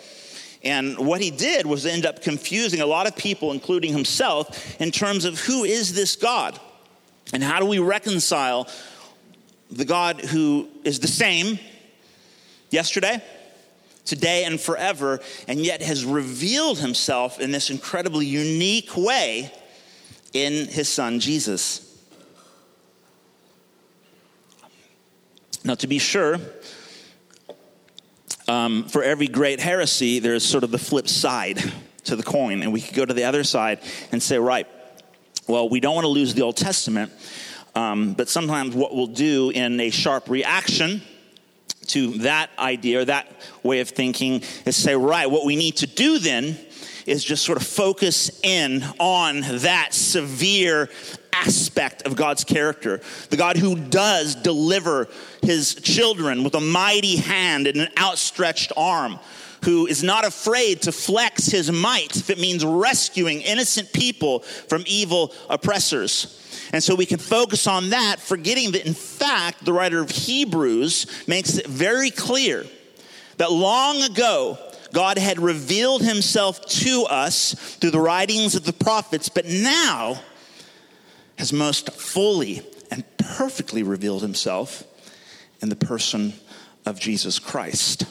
And 0.62 0.98
what 0.98 1.20
he 1.20 1.30
did 1.30 1.64
was 1.64 1.86
end 1.86 2.04
up 2.04 2.22
confusing 2.22 2.80
a 2.80 2.86
lot 2.86 3.06
of 3.06 3.16
people, 3.16 3.52
including 3.52 3.92
himself, 3.92 4.80
in 4.80 4.90
terms 4.90 5.24
of 5.24 5.38
who 5.38 5.64
is 5.64 5.94
this 5.94 6.16
God? 6.16 6.60
And 7.32 7.42
how 7.42 7.60
do 7.60 7.66
we 7.66 7.78
reconcile 7.78 8.68
the 9.70 9.84
God 9.84 10.20
who 10.20 10.68
is 10.84 11.00
the 11.00 11.08
same 11.08 11.58
yesterday, 12.70 13.22
today, 14.04 14.44
and 14.44 14.60
forever, 14.60 15.20
and 15.46 15.60
yet 15.60 15.82
has 15.82 16.04
revealed 16.04 16.78
himself 16.78 17.38
in 17.38 17.52
this 17.52 17.70
incredibly 17.70 18.26
unique 18.26 18.96
way 18.96 19.52
in 20.32 20.66
his 20.66 20.88
son 20.88 21.20
Jesus? 21.20 21.86
Now, 25.62 25.74
to 25.76 25.86
be 25.86 25.98
sure, 25.98 26.38
um, 28.48 28.84
for 28.88 29.02
every 29.04 29.28
great 29.28 29.60
heresy, 29.60 30.18
there's 30.18 30.44
sort 30.44 30.64
of 30.64 30.70
the 30.70 30.78
flip 30.78 31.06
side 31.06 31.62
to 32.04 32.16
the 32.16 32.22
coin. 32.22 32.62
And 32.62 32.72
we 32.72 32.80
could 32.80 32.96
go 32.96 33.04
to 33.04 33.14
the 33.14 33.24
other 33.24 33.44
side 33.44 33.80
and 34.10 34.22
say, 34.22 34.38
right, 34.38 34.66
well, 35.50 35.68
we 35.68 35.80
don't 35.80 35.94
want 35.94 36.04
to 36.04 36.08
lose 36.08 36.32
the 36.32 36.42
Old 36.42 36.56
Testament, 36.56 37.12
um, 37.74 38.14
but 38.14 38.28
sometimes 38.28 38.74
what 38.74 38.94
we'll 38.94 39.08
do 39.08 39.50
in 39.50 39.80
a 39.80 39.90
sharp 39.90 40.28
reaction 40.28 41.02
to 41.88 42.18
that 42.18 42.50
idea 42.58 43.00
or 43.00 43.04
that 43.04 43.30
way 43.64 43.80
of 43.80 43.88
thinking 43.88 44.42
is 44.64 44.76
say, 44.76 44.94
right, 44.94 45.28
what 45.28 45.44
we 45.44 45.56
need 45.56 45.76
to 45.78 45.86
do 45.86 46.18
then 46.18 46.56
is 47.06 47.24
just 47.24 47.44
sort 47.44 47.60
of 47.60 47.66
focus 47.66 48.40
in 48.44 48.84
on 49.00 49.40
that 49.40 49.92
severe 49.92 50.88
aspect 51.32 52.02
of 52.02 52.14
God's 52.14 52.44
character. 52.44 53.00
The 53.30 53.36
God 53.36 53.56
who 53.56 53.74
does 53.74 54.36
deliver 54.36 55.08
his 55.42 55.74
children 55.74 56.44
with 56.44 56.54
a 56.54 56.60
mighty 56.60 57.16
hand 57.16 57.66
and 57.66 57.78
an 57.78 57.88
outstretched 57.98 58.72
arm, 58.76 59.18
who 59.64 59.86
is 59.86 60.02
not 60.02 60.24
afraid 60.24 60.82
to 60.82 60.92
flex 60.92 61.46
his 61.46 61.70
might 61.70 62.16
if 62.16 62.30
it 62.30 62.38
means 62.38 62.64
rescuing 62.64 63.42
innocent 63.42 63.92
people 63.92 64.40
from 64.40 64.84
evil 64.86 65.32
oppressors. 65.48 66.36
And 66.72 66.82
so 66.82 66.94
we 66.94 67.06
can 67.06 67.18
focus 67.18 67.66
on 67.66 67.90
that, 67.90 68.20
forgetting 68.20 68.72
that, 68.72 68.86
in 68.86 68.94
fact, 68.94 69.64
the 69.64 69.72
writer 69.72 70.00
of 70.00 70.10
Hebrews 70.10 71.26
makes 71.26 71.56
it 71.58 71.66
very 71.66 72.10
clear 72.10 72.64
that 73.36 73.50
long 73.50 74.02
ago, 74.02 74.58
God 74.92 75.18
had 75.18 75.38
revealed 75.38 76.02
himself 76.02 76.64
to 76.66 77.06
us 77.08 77.54
through 77.76 77.90
the 77.90 78.00
writings 78.00 78.54
of 78.54 78.64
the 78.64 78.72
prophets, 78.72 79.28
but 79.28 79.46
now 79.46 80.20
has 81.38 81.52
most 81.52 81.92
fully 81.92 82.62
and 82.90 83.04
perfectly 83.16 83.82
revealed 83.82 84.22
himself 84.22 84.84
in 85.62 85.68
the 85.68 85.76
person 85.76 86.34
of 86.84 86.98
Jesus 86.98 87.38
Christ. 87.38 88.04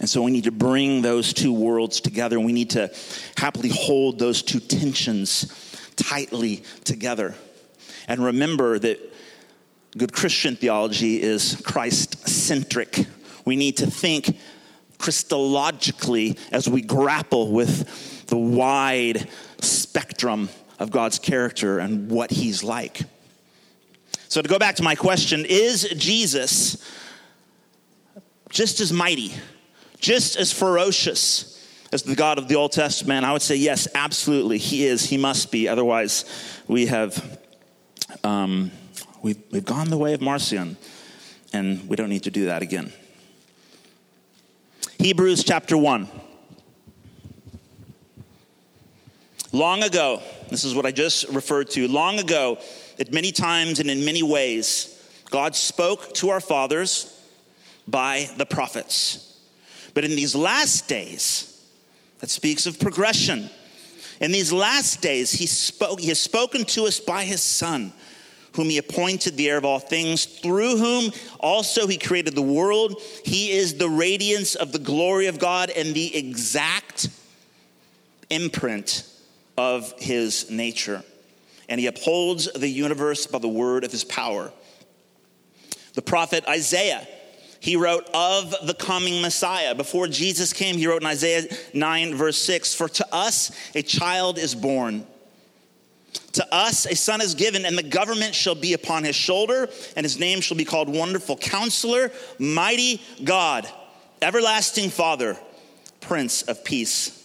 And 0.00 0.08
so 0.08 0.22
we 0.22 0.30
need 0.30 0.44
to 0.44 0.52
bring 0.52 1.02
those 1.02 1.32
two 1.32 1.52
worlds 1.52 2.00
together. 2.00 2.38
We 2.40 2.52
need 2.52 2.70
to 2.70 2.90
happily 3.36 3.70
hold 3.70 4.18
those 4.18 4.42
two 4.42 4.60
tensions 4.60 5.46
tightly 5.96 6.62
together. 6.84 7.34
And 8.08 8.24
remember 8.24 8.78
that 8.78 8.98
good 9.96 10.12
Christian 10.12 10.56
theology 10.56 11.22
is 11.22 11.60
Christ 11.64 12.28
centric. 12.28 13.06
We 13.44 13.56
need 13.56 13.78
to 13.78 13.86
think 13.86 14.36
Christologically 14.98 16.38
as 16.52 16.68
we 16.68 16.80
grapple 16.80 17.50
with 17.52 18.26
the 18.26 18.36
wide 18.36 19.28
spectrum 19.60 20.48
of 20.78 20.90
God's 20.90 21.18
character 21.18 21.78
and 21.78 22.10
what 22.10 22.30
he's 22.30 22.64
like. 22.64 23.02
So, 24.28 24.40
to 24.40 24.48
go 24.48 24.58
back 24.58 24.76
to 24.76 24.82
my 24.82 24.94
question, 24.94 25.44
is 25.46 25.82
Jesus 25.96 26.82
just 28.48 28.80
as 28.80 28.92
mighty, 28.92 29.32
just 30.02 30.36
as 30.36 30.52
ferocious 30.52 31.48
as 31.92 32.02
the 32.02 32.14
God 32.14 32.36
of 32.36 32.48
the 32.48 32.56
Old 32.56 32.72
Testament? 32.72 33.24
I 33.24 33.32
would 33.32 33.40
say 33.40 33.56
yes, 33.56 33.88
absolutely. 33.94 34.58
He 34.58 34.84
is. 34.84 35.06
He 35.06 35.16
must 35.16 35.50
be. 35.50 35.68
Otherwise, 35.68 36.26
we 36.68 36.86
have 36.86 37.38
um, 38.22 38.70
we've, 39.22 39.38
we've 39.50 39.64
gone 39.64 39.88
the 39.88 39.96
way 39.96 40.12
of 40.12 40.20
Marcion, 40.20 40.76
and 41.52 41.88
we 41.88 41.96
don't 41.96 42.10
need 42.10 42.24
to 42.24 42.30
do 42.30 42.46
that 42.46 42.60
again. 42.60 42.92
Hebrews 44.98 45.44
chapter 45.44 45.76
1. 45.76 46.08
Long 49.52 49.82
ago, 49.82 50.22
this 50.48 50.64
is 50.64 50.74
what 50.74 50.86
I 50.86 50.92
just 50.92 51.28
referred 51.28 51.70
to. 51.70 51.86
Long 51.86 52.18
ago, 52.18 52.58
at 52.98 53.12
many 53.12 53.32
times 53.32 53.80
and 53.80 53.90
in 53.90 54.04
many 54.04 54.22
ways, 54.22 54.98
God 55.30 55.54
spoke 55.54 56.14
to 56.14 56.30
our 56.30 56.40
fathers 56.40 57.20
by 57.86 58.30
the 58.38 58.46
prophets. 58.46 59.31
But 59.94 60.04
in 60.04 60.10
these 60.12 60.34
last 60.34 60.88
days, 60.88 61.48
that 62.20 62.30
speaks 62.30 62.66
of 62.66 62.78
progression. 62.78 63.50
In 64.20 64.32
these 64.32 64.52
last 64.52 65.02
days, 65.02 65.32
he, 65.32 65.46
spoke, 65.46 66.00
he 66.00 66.08
has 66.08 66.20
spoken 66.20 66.64
to 66.66 66.84
us 66.84 67.00
by 67.00 67.24
his 67.24 67.42
Son 67.42 67.92
whom 68.54 68.68
he 68.68 68.78
appointed 68.78 69.36
the 69.36 69.48
heir 69.48 69.58
of 69.58 69.64
all 69.64 69.78
things, 69.78 70.24
through 70.24 70.76
whom 70.76 71.12
also 71.40 71.86
he 71.86 71.96
created 71.96 72.34
the 72.34 72.42
world. 72.42 73.00
He 73.24 73.50
is 73.50 73.74
the 73.74 73.88
radiance 73.88 74.54
of 74.54 74.72
the 74.72 74.78
glory 74.78 75.26
of 75.26 75.38
God 75.38 75.70
and 75.70 75.94
the 75.94 76.14
exact 76.14 77.08
imprint 78.30 79.06
of 79.56 79.92
his 79.98 80.50
nature. 80.50 81.02
And 81.68 81.80
he 81.80 81.86
upholds 81.86 82.50
the 82.52 82.68
universe 82.68 83.26
by 83.26 83.38
the 83.38 83.48
word 83.48 83.84
of 83.84 83.92
his 83.92 84.04
power. 84.04 84.52
The 85.94 86.02
prophet 86.02 86.44
Isaiah, 86.48 87.06
he 87.62 87.76
wrote 87.76 88.10
of 88.12 88.54
the 88.66 88.74
coming 88.74 89.22
Messiah. 89.22 89.74
Before 89.74 90.08
Jesus 90.08 90.52
came, 90.52 90.76
he 90.76 90.86
wrote 90.86 91.00
in 91.00 91.06
Isaiah 91.06 91.44
9, 91.72 92.14
verse 92.14 92.36
6 92.38 92.74
For 92.74 92.88
to 92.88 93.14
us 93.14 93.52
a 93.74 93.82
child 93.82 94.36
is 94.36 94.54
born 94.54 95.06
to 96.32 96.54
us 96.54 96.86
a 96.86 96.96
son 96.96 97.20
is 97.20 97.34
given, 97.34 97.64
and 97.64 97.76
the 97.76 97.82
government 97.82 98.34
shall 98.34 98.54
be 98.54 98.72
upon 98.72 99.04
his 99.04 99.16
shoulder, 99.16 99.68
and 99.96 100.04
his 100.04 100.18
name 100.18 100.40
shall 100.40 100.56
be 100.56 100.64
called 100.64 100.88
Wonderful 100.88 101.36
Counselor, 101.36 102.10
Mighty 102.38 103.02
God, 103.22 103.68
Everlasting 104.20 104.90
Father, 104.90 105.38
Prince 106.00 106.42
of 106.42 106.64
Peace. 106.64 107.18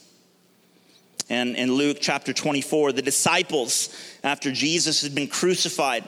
And 1.30 1.56
in 1.56 1.74
Luke 1.74 1.98
chapter 2.00 2.32
24, 2.32 2.94
the 2.94 3.02
disciples, 3.02 3.90
after 4.24 4.52
Jesus 4.52 5.02
had 5.02 5.14
been 5.16 5.28
crucified 5.28 6.08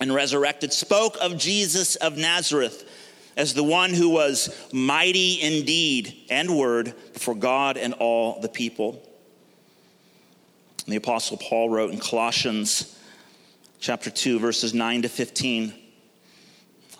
and 0.00 0.12
resurrected, 0.12 0.72
spoke 0.72 1.16
of 1.20 1.38
Jesus 1.38 1.96
of 1.96 2.16
Nazareth 2.16 2.88
as 3.36 3.54
the 3.54 3.64
one 3.64 3.94
who 3.94 4.10
was 4.10 4.54
mighty 4.72 5.34
in 5.34 5.64
deed 5.64 6.14
and 6.30 6.56
word 6.56 6.94
before 7.12 7.34
God 7.34 7.76
and 7.76 7.94
all 7.94 8.40
the 8.40 8.48
people. 8.48 9.08
The 10.86 10.96
Apostle 10.96 11.36
Paul 11.36 11.70
wrote 11.70 11.92
in 11.92 11.98
Colossians 11.98 12.98
chapter 13.78 14.10
2, 14.10 14.38
verses 14.38 14.74
9 14.74 15.02
to 15.02 15.08
15. 15.08 15.74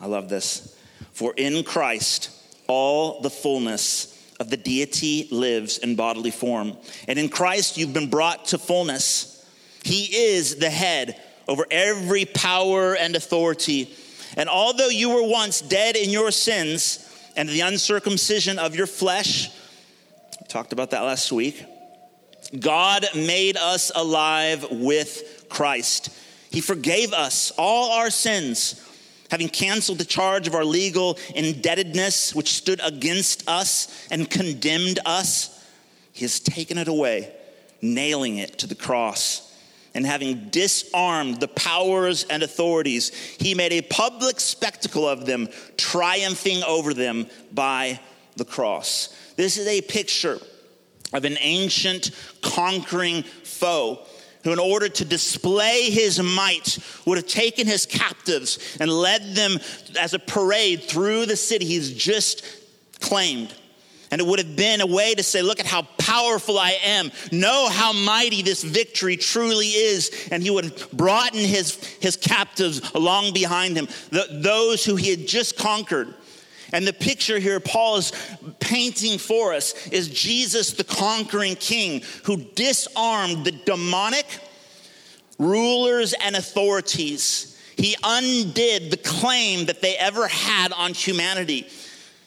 I 0.01 0.07
love 0.07 0.29
this. 0.29 0.79
For 1.13 1.35
in 1.37 1.65
Christ, 1.65 2.31
all 2.69 3.21
the 3.21 3.31
fullness 3.31 4.09
of 4.41 4.51
the 4.51 4.57
deity 4.57 5.29
lives 5.31 5.79
in 5.79 5.95
bodily 5.95 6.31
form. 6.31 6.77
And 7.07 7.19
in 7.19 7.29
Christ, 7.29 7.77
you've 7.77 7.93
been 7.93 8.11
brought 8.11 8.47
to 8.47 8.59
fullness. 8.59 9.49
He 9.85 10.05
is 10.35 10.57
the 10.57 10.71
head 10.71 11.21
over 11.47 11.67
every 11.71 12.25
power 12.25 12.97
and 12.97 13.15
authority. 13.15 13.95
And 14.37 14.49
although 14.49 14.89
you 14.89 15.11
were 15.11 15.23
once 15.23 15.61
dead 15.61 15.97
in 15.97 16.11
your 16.11 16.31
sins 16.31 17.09
and 17.37 17.49
the 17.49 17.61
uncircumcision 17.61 18.59
of 18.59 18.75
your 18.75 18.87
flesh, 18.87 19.51
we 20.41 20.47
talked 20.49 20.73
about 20.73 20.91
that 20.91 21.03
last 21.03 21.33
week 21.33 21.65
God 22.59 23.07
made 23.15 23.57
us 23.57 23.91
alive 23.95 24.67
with 24.71 25.47
Christ. 25.49 26.11
He 26.51 26.61
forgave 26.61 27.13
us 27.13 27.51
all 27.57 27.93
our 27.93 28.11
sins, 28.11 28.79
having 29.31 29.49
canceled 29.49 29.99
the 29.99 30.05
charge 30.05 30.47
of 30.47 30.55
our 30.55 30.65
legal 30.65 31.19
indebtedness, 31.35 32.35
which 32.35 32.53
stood 32.53 32.81
against 32.85 33.49
us 33.49 34.07
and 34.11 34.29
condemned 34.29 34.99
us. 35.07 35.65
He 36.13 36.25
has 36.25 36.41
taken 36.41 36.77
it 36.77 36.89
away, 36.89 37.33
nailing 37.81 38.37
it 38.37 38.59
to 38.59 38.67
the 38.67 38.75
cross. 38.75 39.52
And 39.95 40.07
having 40.07 40.49
disarmed 40.49 41.41
the 41.41 41.49
powers 41.49 42.25
and 42.25 42.43
authorities, 42.43 43.11
he 43.39 43.55
made 43.55 43.73
a 43.73 43.83
public 43.83 44.41
spectacle 44.41 45.07
of 45.07 45.27
them, 45.27 45.49
triumphing 45.77 46.63
over 46.65 46.95
them 46.95 47.27
by 47.53 48.01
the 48.37 48.45
cross. 48.45 49.15
This 49.37 49.59
is 49.59 49.67
a 49.67 49.83
picture 49.83 50.39
of 51.13 51.25
an 51.25 51.37
ancient 51.41 52.11
conquering 52.41 53.23
foe 53.23 54.07
who, 54.45 54.53
in 54.53 54.59
order 54.59 54.89
to 54.89 55.05
display 55.05 55.91
his 55.91 56.21
might, 56.21 56.79
would 57.05 57.19
have 57.19 57.27
taken 57.27 57.67
his 57.67 57.87
captives 57.87 58.77
and 58.81 58.91
led 58.91 59.35
them 59.35 59.59
as 60.01 60.15
a 60.15 60.19
parade 60.19 60.83
through 60.83 61.27
the 61.27 61.37
city 61.37 61.65
he's 61.65 61.93
just 61.93 62.45
claimed. 63.01 63.55
And 64.13 64.21
it 64.21 64.27
would 64.27 64.39
have 64.41 64.55
been 64.57 64.83
a 64.83 64.87
way 64.87 65.15
to 65.15 65.23
say, 65.23 65.41
Look 65.41 65.59
at 65.59 65.67
how 65.67 65.83
powerful 65.97 66.59
I 66.59 66.79
am. 66.85 67.11
Know 67.33 67.71
how 67.71 67.95
mighty 67.95 68.43
this 68.43 68.63
victory 68.63 69.17
truly 69.17 69.69
is. 69.69 70.29
And 70.31 70.43
he 70.43 70.51
would 70.51 70.65
have 70.65 70.93
brought 70.93 71.35
in 71.35 71.41
his, 71.41 71.83
his 71.99 72.17
captives 72.17 72.93
along 72.95 73.33
behind 73.33 73.75
him, 73.75 73.89
the, 74.11 74.27
those 74.31 74.85
who 74.85 74.97
he 74.97 75.11
had 75.11 75.27
just 75.27 75.57
conquered. 75.57 76.15
And 76.73 76.87
the 76.87 76.93
picture 76.93 77.39
here 77.39 77.59
Paul 77.59 77.97
is 77.97 78.13
painting 78.61 79.19
for 79.19 79.55
us 79.55 79.87
is 79.89 80.09
Jesus, 80.09 80.73
the 80.75 80.85
conquering 80.85 81.57
king, 81.57 82.03
who 82.25 82.37
disarmed 82.37 83.47
the 83.47 83.53
demonic 83.53 84.27
rulers 85.39 86.13
and 86.13 86.37
authorities. 86.37 87.59
He 87.79 87.97
undid 88.05 88.91
the 88.91 88.99
claim 88.99 89.67
that 89.67 89.81
they 89.81 89.97
ever 89.97 90.29
had 90.29 90.73
on 90.73 90.93
humanity. 90.93 91.67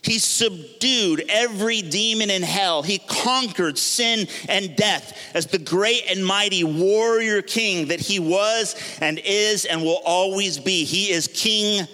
He 0.06 0.20
subdued 0.20 1.26
every 1.30 1.82
demon 1.82 2.30
in 2.30 2.44
hell. 2.44 2.84
He 2.84 3.00
conquered 3.00 3.76
sin 3.76 4.28
and 4.48 4.76
death 4.76 5.18
as 5.34 5.48
the 5.48 5.58
great 5.58 6.04
and 6.08 6.24
mighty 6.24 6.64
warrior 6.64 7.42
king 7.42 7.88
that 7.88 8.00
he 8.00 8.20
was 8.20 8.76
and 9.02 9.20
is 9.26 9.66
and 9.66 9.82
will 9.82 10.02
always 10.06 10.60
be. 10.60 10.84
He 10.84 11.10
is 11.10 11.28
King 11.28 11.88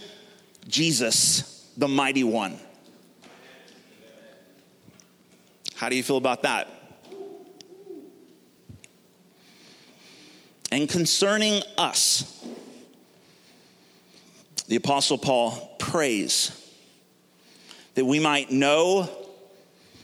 Jesus, 0.67 1.69
the 1.77 1.87
mighty 1.87 2.25
one. 2.25 2.59
How 5.75 5.87
do 5.87 5.95
you 5.95 6.03
feel 6.03 6.17
about 6.17 6.43
that? 6.43 6.67
And 10.69 10.89
concerning 10.89 11.63
us, 11.77 12.45
the 14.67 14.75
Apostle 14.75 15.17
Paul 15.17 15.75
prays 15.79 16.57
that 17.95 18.05
we 18.05 18.19
might 18.19 18.51
know 18.51 19.10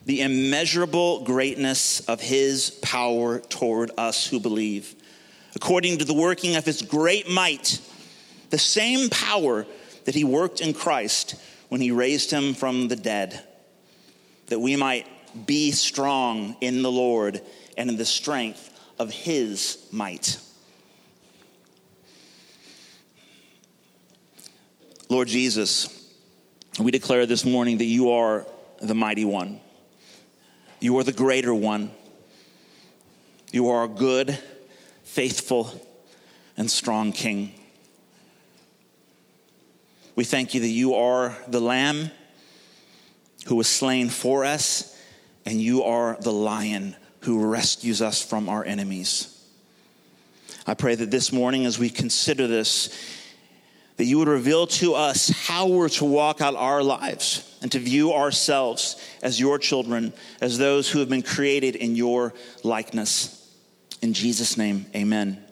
the 0.05 0.21
immeasurable 0.21 1.23
greatness 1.23 1.99
of 2.01 2.21
his 2.21 2.71
power 2.81 3.39
toward 3.39 3.91
us 3.97 4.25
who 4.25 4.39
believe, 4.39 4.95
according 5.55 5.97
to 5.97 6.05
the 6.05 6.13
working 6.13 6.55
of 6.55 6.65
his 6.65 6.81
great 6.81 7.29
might, 7.29 7.81
the 8.49 8.57
same 8.57 9.09
power 9.09 9.65
that 10.05 10.15
he 10.15 10.23
worked 10.23 10.61
in 10.61 10.73
Christ 10.73 11.35
when 11.69 11.81
he 11.81 11.91
raised 11.91 12.31
him 12.31 12.53
from 12.53 12.87
the 12.87 12.95
dead, 12.95 13.43
that 14.47 14.59
we 14.59 14.77
might 14.77 15.05
be 15.45 15.71
strong 15.71 16.55
in 16.61 16.81
the 16.81 16.91
Lord 16.91 17.41
and 17.77 17.89
in 17.89 17.97
the 17.97 18.05
strength 18.05 18.73
of 18.97 19.11
his 19.11 19.85
might. 19.91 20.39
Lord 25.09 25.27
Jesus, 25.27 25.96
we 26.79 26.91
declare 26.91 27.25
this 27.25 27.43
morning 27.43 27.79
that 27.79 27.85
you 27.85 28.11
are 28.11 28.45
the 28.81 28.93
mighty 28.93 29.25
one. 29.25 29.59
You 30.79 30.97
are 30.99 31.03
the 31.03 31.11
greater 31.11 31.53
one. 31.53 31.91
You 33.51 33.69
are 33.69 33.85
a 33.85 33.87
good, 33.87 34.37
faithful, 35.03 35.71
and 36.55 36.69
strong 36.69 37.11
king. 37.11 37.53
We 40.15 40.23
thank 40.23 40.53
you 40.53 40.61
that 40.61 40.67
you 40.67 40.95
are 40.95 41.35
the 41.47 41.61
lamb 41.61 42.11
who 43.47 43.55
was 43.55 43.67
slain 43.67 44.09
for 44.09 44.45
us, 44.45 44.95
and 45.45 45.61
you 45.61 45.83
are 45.83 46.17
the 46.19 46.33
lion 46.33 46.95
who 47.21 47.45
rescues 47.49 48.01
us 48.01 48.21
from 48.21 48.49
our 48.49 48.63
enemies. 48.63 49.33
I 50.65 50.73
pray 50.73 50.95
that 50.95 51.09
this 51.11 51.31
morning, 51.31 51.65
as 51.65 51.79
we 51.79 51.89
consider 51.89 52.45
this, 52.45 52.89
that 53.97 54.05
you 54.05 54.19
would 54.19 54.27
reveal 54.27 54.67
to 54.67 54.93
us 54.93 55.29
how 55.29 55.67
we're 55.67 55.89
to 55.89 56.05
walk 56.05 56.39
out 56.39 56.55
our 56.55 56.83
lives 56.83 57.57
and 57.61 57.71
to 57.71 57.79
view 57.79 58.13
ourselves 58.13 59.03
as 59.23 59.39
your 59.39 59.57
children, 59.57 60.13
as 60.39 60.57
those 60.57 60.89
who 60.89 60.99
have 60.99 61.09
been 61.09 61.23
created 61.23 61.75
in 61.75 61.95
your 61.95 62.33
likeness. 62.63 63.33
In 64.01 64.13
Jesus' 64.13 64.55
name, 64.55 64.85
amen. 64.95 65.43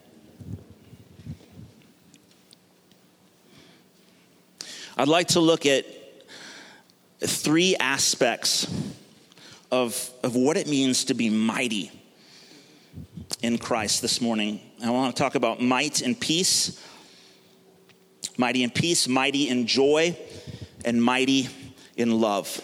I'd 4.95 5.08
like 5.08 5.29
to 5.29 5.39
look 5.39 5.65
at 5.65 5.86
three 7.19 7.75
aspects 7.77 8.67
of, 9.71 10.10
of 10.23 10.36
what 10.36 10.55
it 10.55 10.67
means 10.67 11.05
to 11.05 11.15
be 11.15 11.31
mighty 11.31 11.91
in 13.41 13.58
Christ 13.58 14.03
this 14.03 14.21
morning. 14.21 14.62
I 14.84 14.91
want 14.91 15.15
to 15.15 15.21
talk 15.21 15.34
about 15.34 15.60
might 15.60 16.01
and 16.01 16.17
peace 16.17 16.79
mighty 18.37 18.63
in 18.63 18.69
peace, 18.69 19.07
mighty 19.07 19.49
in 19.49 19.67
joy, 19.67 20.17
and 20.83 21.01
mighty 21.01 21.49
in 21.95 22.19
love. 22.19 22.61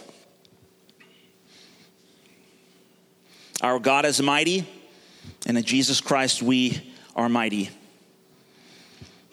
Our 3.62 3.80
God 3.80 4.06
is 4.06 4.22
mighty, 4.22 4.68
and 5.46 5.58
in 5.58 5.64
Jesus 5.64 6.02
Christ 6.02 6.42
we 6.42 6.94
are 7.16 7.30
mighty. 7.30 7.70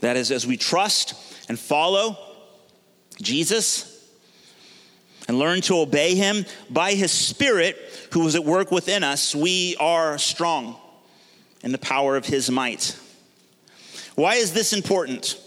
That 0.01 0.17
is, 0.17 0.31
as 0.31 0.47
we 0.47 0.57
trust 0.57 1.15
and 1.49 1.59
follow 1.59 2.17
Jesus 3.21 4.07
and 5.27 5.39
learn 5.39 5.61
to 5.63 5.79
obey 5.79 6.15
him 6.15 6.45
by 6.71 6.95
his 6.95 7.11
Spirit 7.11 7.77
who 8.13 8.27
is 8.27 8.35
at 8.35 8.45
work 8.45 8.71
within 8.71 9.03
us, 9.03 9.35
we 9.35 9.77
are 9.81 10.19
strong 10.19 10.77
in 11.63 11.73
the 11.73 11.79
power 11.79 12.17
of 12.17 12.25
his 12.25 12.51
might. 12.51 12.97
Why 14.15 14.35
is 14.35 14.53
this 14.53 14.73
important? 14.73 15.41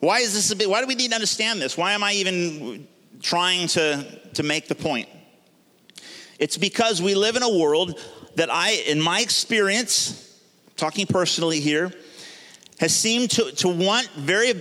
Why 0.00 0.20
is 0.20 0.32
this 0.34 0.50
a 0.50 0.56
bit, 0.56 0.68
why 0.68 0.80
do 0.80 0.86
we 0.86 0.94
need 0.94 1.10
to 1.10 1.14
understand 1.14 1.60
this? 1.60 1.76
Why 1.76 1.92
am 1.92 2.02
I 2.02 2.14
even 2.14 2.88
trying 3.20 3.68
to, 3.68 4.04
to 4.34 4.42
make 4.42 4.66
the 4.66 4.74
point? 4.74 5.08
It's 6.38 6.56
because 6.56 7.02
we 7.02 7.14
live 7.14 7.36
in 7.36 7.42
a 7.42 7.58
world 7.58 8.00
that 8.36 8.50
I, 8.50 8.70
in 8.86 9.00
my 9.00 9.20
experience, 9.20 10.40
talking 10.76 11.06
personally 11.06 11.60
here, 11.60 11.92
has 12.78 12.96
seemed 12.96 13.30
to, 13.32 13.52
to 13.52 13.68
want 13.68 14.08
very 14.16 14.54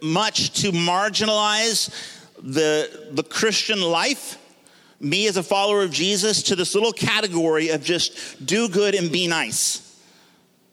much 0.00 0.62
to 0.62 0.72
marginalize 0.72 1.90
the, 2.42 3.08
the 3.12 3.22
Christian 3.22 3.82
life, 3.82 4.38
me 4.98 5.26
as 5.26 5.36
a 5.36 5.42
follower 5.42 5.82
of 5.82 5.90
Jesus, 5.90 6.42
to 6.44 6.56
this 6.56 6.74
little 6.74 6.92
category 6.92 7.68
of 7.68 7.84
just 7.84 8.46
do 8.46 8.70
good 8.70 8.94
and 8.94 9.12
be 9.12 9.26
nice. 9.26 9.82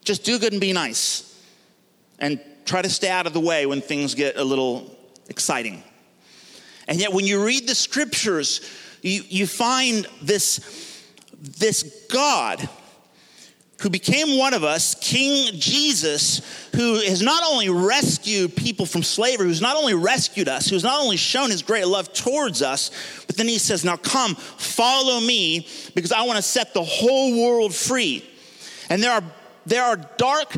Just 0.06 0.24
do 0.24 0.40
good 0.40 0.54
and 0.54 0.62
be 0.62 0.72
nice. 0.72 1.30
And 2.20 2.40
try 2.66 2.82
to 2.82 2.90
stay 2.90 3.10
out 3.10 3.28
of 3.28 3.34
the 3.34 3.40
way 3.40 3.66
when 3.66 3.82
things 3.82 4.16
get 4.16 4.38
a 4.38 4.44
little 4.44 4.96
exciting. 5.30 5.84
And 6.88 7.00
yet, 7.00 7.14
when 7.14 7.26
you 7.26 7.44
read 7.44 7.68
the 7.68 7.76
scriptures, 7.76 8.62
you, 9.02 9.24
you 9.28 9.48
find 9.48 10.08
this, 10.22 11.02
this 11.40 12.06
God 12.12 12.68
who 13.84 13.90
became 13.90 14.38
one 14.38 14.54
of 14.54 14.64
us, 14.64 14.96
King 14.96 15.60
Jesus, 15.60 16.42
who 16.74 16.96
has 16.96 17.22
not 17.22 17.44
only 17.46 17.70
rescued 17.70 18.56
people 18.56 18.86
from 18.86 19.04
slavery, 19.04 19.48
who's 19.48 19.62
not 19.62 19.76
only 19.76 19.94
rescued 19.94 20.48
us, 20.48 20.70
who's 20.70 20.86
not 20.86 21.02
only 21.02 21.18
shown 21.18 21.50
his 21.50 21.62
great 21.62 21.86
love 21.86 22.14
towards 22.14 22.62
us, 22.62 22.92
but 23.28 23.36
then 23.36 23.48
he 23.48 23.58
says, 23.58 23.84
Now 23.84 23.98
come, 23.98 24.36
follow 24.36 25.20
me, 25.20 25.68
because 25.96 26.14
I 26.14 26.22
want 26.22 26.38
to 26.38 26.42
set 26.42 26.74
the 26.74 26.84
whole 26.84 27.44
world 27.44 27.76
free. 27.76 28.24
And 28.90 29.04
there 29.04 29.12
are, 29.12 29.24
there 29.66 29.84
are 29.84 29.98
dark 30.18 30.56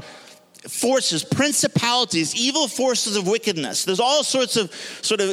forces, 0.67 1.23
principalities, 1.23 2.35
evil 2.35 2.67
forces 2.67 3.15
of 3.15 3.27
wickedness. 3.27 3.85
There's 3.85 3.99
all 3.99 4.23
sorts 4.23 4.57
of 4.57 4.73
sort 5.01 5.21
of 5.21 5.29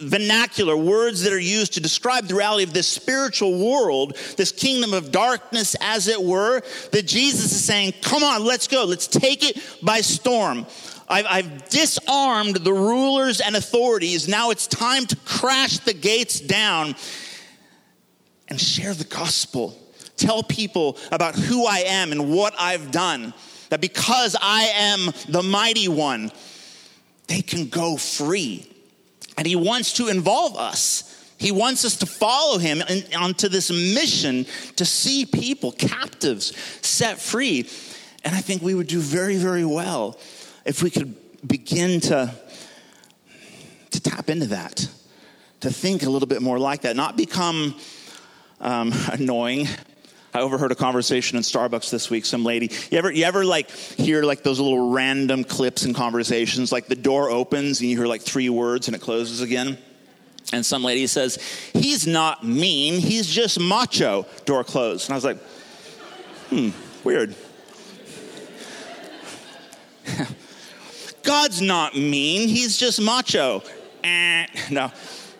vernacular 0.00 0.76
words 0.76 1.22
that 1.22 1.32
are 1.32 1.38
used 1.38 1.74
to 1.74 1.80
describe 1.80 2.26
the 2.26 2.34
reality 2.34 2.64
of 2.64 2.72
this 2.72 2.88
spiritual 2.88 3.58
world, 3.58 4.16
this 4.36 4.52
kingdom 4.52 4.92
of 4.92 5.10
darkness, 5.10 5.74
as 5.80 6.08
it 6.08 6.22
were, 6.22 6.62
that 6.92 7.06
Jesus 7.06 7.52
is 7.52 7.64
saying, 7.64 7.94
Come 8.02 8.22
on, 8.22 8.44
let's 8.44 8.68
go, 8.68 8.84
let's 8.84 9.06
take 9.06 9.48
it 9.48 9.62
by 9.82 10.00
storm. 10.00 10.66
I've, 11.08 11.26
I've 11.28 11.68
disarmed 11.68 12.56
the 12.56 12.72
rulers 12.72 13.40
and 13.40 13.56
authorities. 13.56 14.28
Now 14.28 14.50
it's 14.50 14.66
time 14.66 15.06
to 15.06 15.16
crash 15.24 15.78
the 15.78 15.92
gates 15.92 16.40
down 16.40 16.94
and 18.48 18.60
share 18.60 18.94
the 18.94 19.04
gospel. 19.04 19.78
Tell 20.16 20.42
people 20.42 20.96
about 21.10 21.34
who 21.34 21.66
I 21.66 21.78
am 21.80 22.12
and 22.12 22.32
what 22.32 22.54
I've 22.58 22.90
done 22.90 23.34
that 23.70 23.80
because 23.80 24.36
I 24.40 24.64
am 24.74 25.12
the 25.28 25.42
mighty 25.42 25.88
one, 25.88 26.30
they 27.26 27.40
can 27.40 27.68
go 27.68 27.96
free. 27.96 28.70
And 29.36 29.46
he 29.46 29.56
wants 29.56 29.94
to 29.94 30.08
involve 30.08 30.56
us. 30.56 31.10
He 31.38 31.50
wants 31.50 31.84
us 31.84 31.96
to 31.98 32.06
follow 32.06 32.58
him 32.58 32.82
onto 33.16 33.48
this 33.48 33.70
mission 33.70 34.46
to 34.76 34.84
see 34.84 35.26
people, 35.26 35.72
captives, 35.72 36.56
set 36.86 37.18
free. 37.18 37.68
And 38.24 38.34
I 38.34 38.40
think 38.40 38.62
we 38.62 38.74
would 38.74 38.86
do 38.86 39.00
very, 39.00 39.36
very 39.36 39.64
well 39.64 40.18
if 40.64 40.82
we 40.82 40.90
could 40.90 41.14
begin 41.46 42.00
to, 42.00 42.34
to 43.90 44.00
tap 44.00 44.30
into 44.30 44.46
that, 44.46 44.88
to 45.60 45.70
think 45.70 46.04
a 46.04 46.10
little 46.10 46.28
bit 46.28 46.40
more 46.40 46.58
like 46.58 46.82
that, 46.82 46.96
not 46.96 47.16
become 47.16 47.74
um, 48.60 48.92
annoying. 49.12 49.68
I 50.34 50.40
overheard 50.40 50.72
a 50.72 50.74
conversation 50.74 51.36
in 51.36 51.44
Starbucks 51.44 51.90
this 51.90 52.10
week. 52.10 52.24
Some 52.24 52.44
lady, 52.44 52.68
you 52.90 52.98
ever, 52.98 53.12
you 53.12 53.24
ever 53.24 53.44
like 53.44 53.70
hear 53.70 54.24
like 54.24 54.42
those 54.42 54.58
little 54.58 54.90
random 54.90 55.44
clips 55.44 55.84
in 55.84 55.94
conversations? 55.94 56.72
Like 56.72 56.88
the 56.88 56.96
door 56.96 57.30
opens 57.30 57.80
and 57.80 57.88
you 57.88 57.96
hear 57.96 58.08
like 58.08 58.20
three 58.20 58.48
words 58.48 58.88
and 58.88 58.96
it 58.96 59.00
closes 59.00 59.42
again. 59.42 59.78
And 60.52 60.66
some 60.66 60.82
lady 60.82 61.06
says, 61.06 61.38
"He's 61.72 62.06
not 62.06 62.44
mean. 62.44 63.00
He's 63.00 63.28
just 63.28 63.58
macho." 63.58 64.26
Door 64.44 64.64
closed, 64.64 65.08
and 65.08 65.14
I 65.14 65.16
was 65.16 65.24
like, 65.24 65.38
"Hmm, 66.50 66.68
weird." 67.02 67.34
God's 71.22 71.62
not 71.62 71.96
mean. 71.96 72.48
He's 72.48 72.76
just 72.76 73.00
macho. 73.00 73.62
Eh, 74.02 74.46
no. 74.70 74.92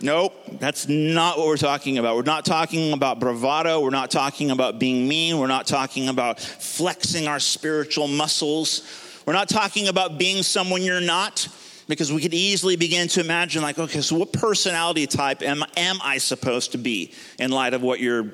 Nope, 0.05 0.35
that's 0.61 0.87
not 0.87 1.39
what 1.39 1.47
we're 1.47 1.57
talking 1.57 1.97
about. 1.97 2.15
We're 2.15 2.25
not 2.25 2.45
talking 2.45 2.93
about 2.93 3.21
bravado. 3.21 3.81
We're 3.81 3.89
not 3.89 4.11
talking 4.11 4.51
about 4.51 4.79
being 4.79 5.09
mean. 5.09 5.39
We're 5.39 5.47
not 5.47 5.67
talking 5.67 6.11
about 6.11 6.39
flexing 6.39 7.27
our 7.27 7.41
spiritual 7.41 8.07
muscles. 8.07 8.83
We're 9.25 9.33
not 9.33 9.49
talking 9.49 9.89
about 9.89 10.19
being 10.19 10.43
someone 10.43 10.83
you're 10.83 11.01
not, 11.01 11.49
because 11.89 12.13
we 12.13 12.21
could 12.21 12.35
easily 12.35 12.77
begin 12.77 13.09
to 13.09 13.21
imagine, 13.21 13.63
like, 13.63 13.79
okay, 13.79 14.03
so 14.03 14.19
what 14.19 14.31
personality 14.31 15.07
type 15.07 15.41
am, 15.41 15.65
am 15.75 15.97
I 16.05 16.19
supposed 16.19 16.73
to 16.73 16.79
be 16.79 17.15
in 17.39 17.51
light 17.51 17.73
of 17.73 17.81
what 17.81 17.99
you're 17.99 18.31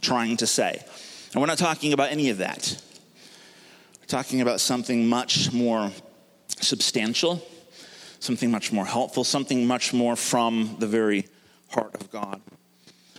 trying 0.00 0.36
to 0.36 0.46
say? 0.46 0.80
And 1.32 1.40
we're 1.40 1.48
not 1.48 1.58
talking 1.58 1.92
about 1.92 2.12
any 2.12 2.30
of 2.30 2.38
that. 2.38 2.80
We're 4.00 4.06
talking 4.06 4.42
about 4.42 4.60
something 4.60 5.08
much 5.08 5.52
more 5.52 5.90
substantial 6.60 7.44
something 8.20 8.50
much 8.50 8.72
more 8.72 8.86
helpful, 8.86 9.24
something 9.24 9.66
much 9.66 9.92
more 9.92 10.14
from 10.14 10.76
the 10.78 10.86
very 10.86 11.26
heart 11.70 11.94
of 11.96 12.10
God. 12.10 12.40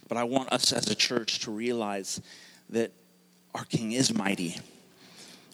But 0.08 0.18
I 0.18 0.24
want 0.24 0.54
us 0.54 0.72
as 0.72 0.90
a 0.90 0.96
church 0.96 1.40
to 1.40 1.52
realize 1.52 2.22
that 2.70 2.92
our 3.54 3.66
King 3.66 3.92
is 3.92 4.14
mighty 4.14 4.58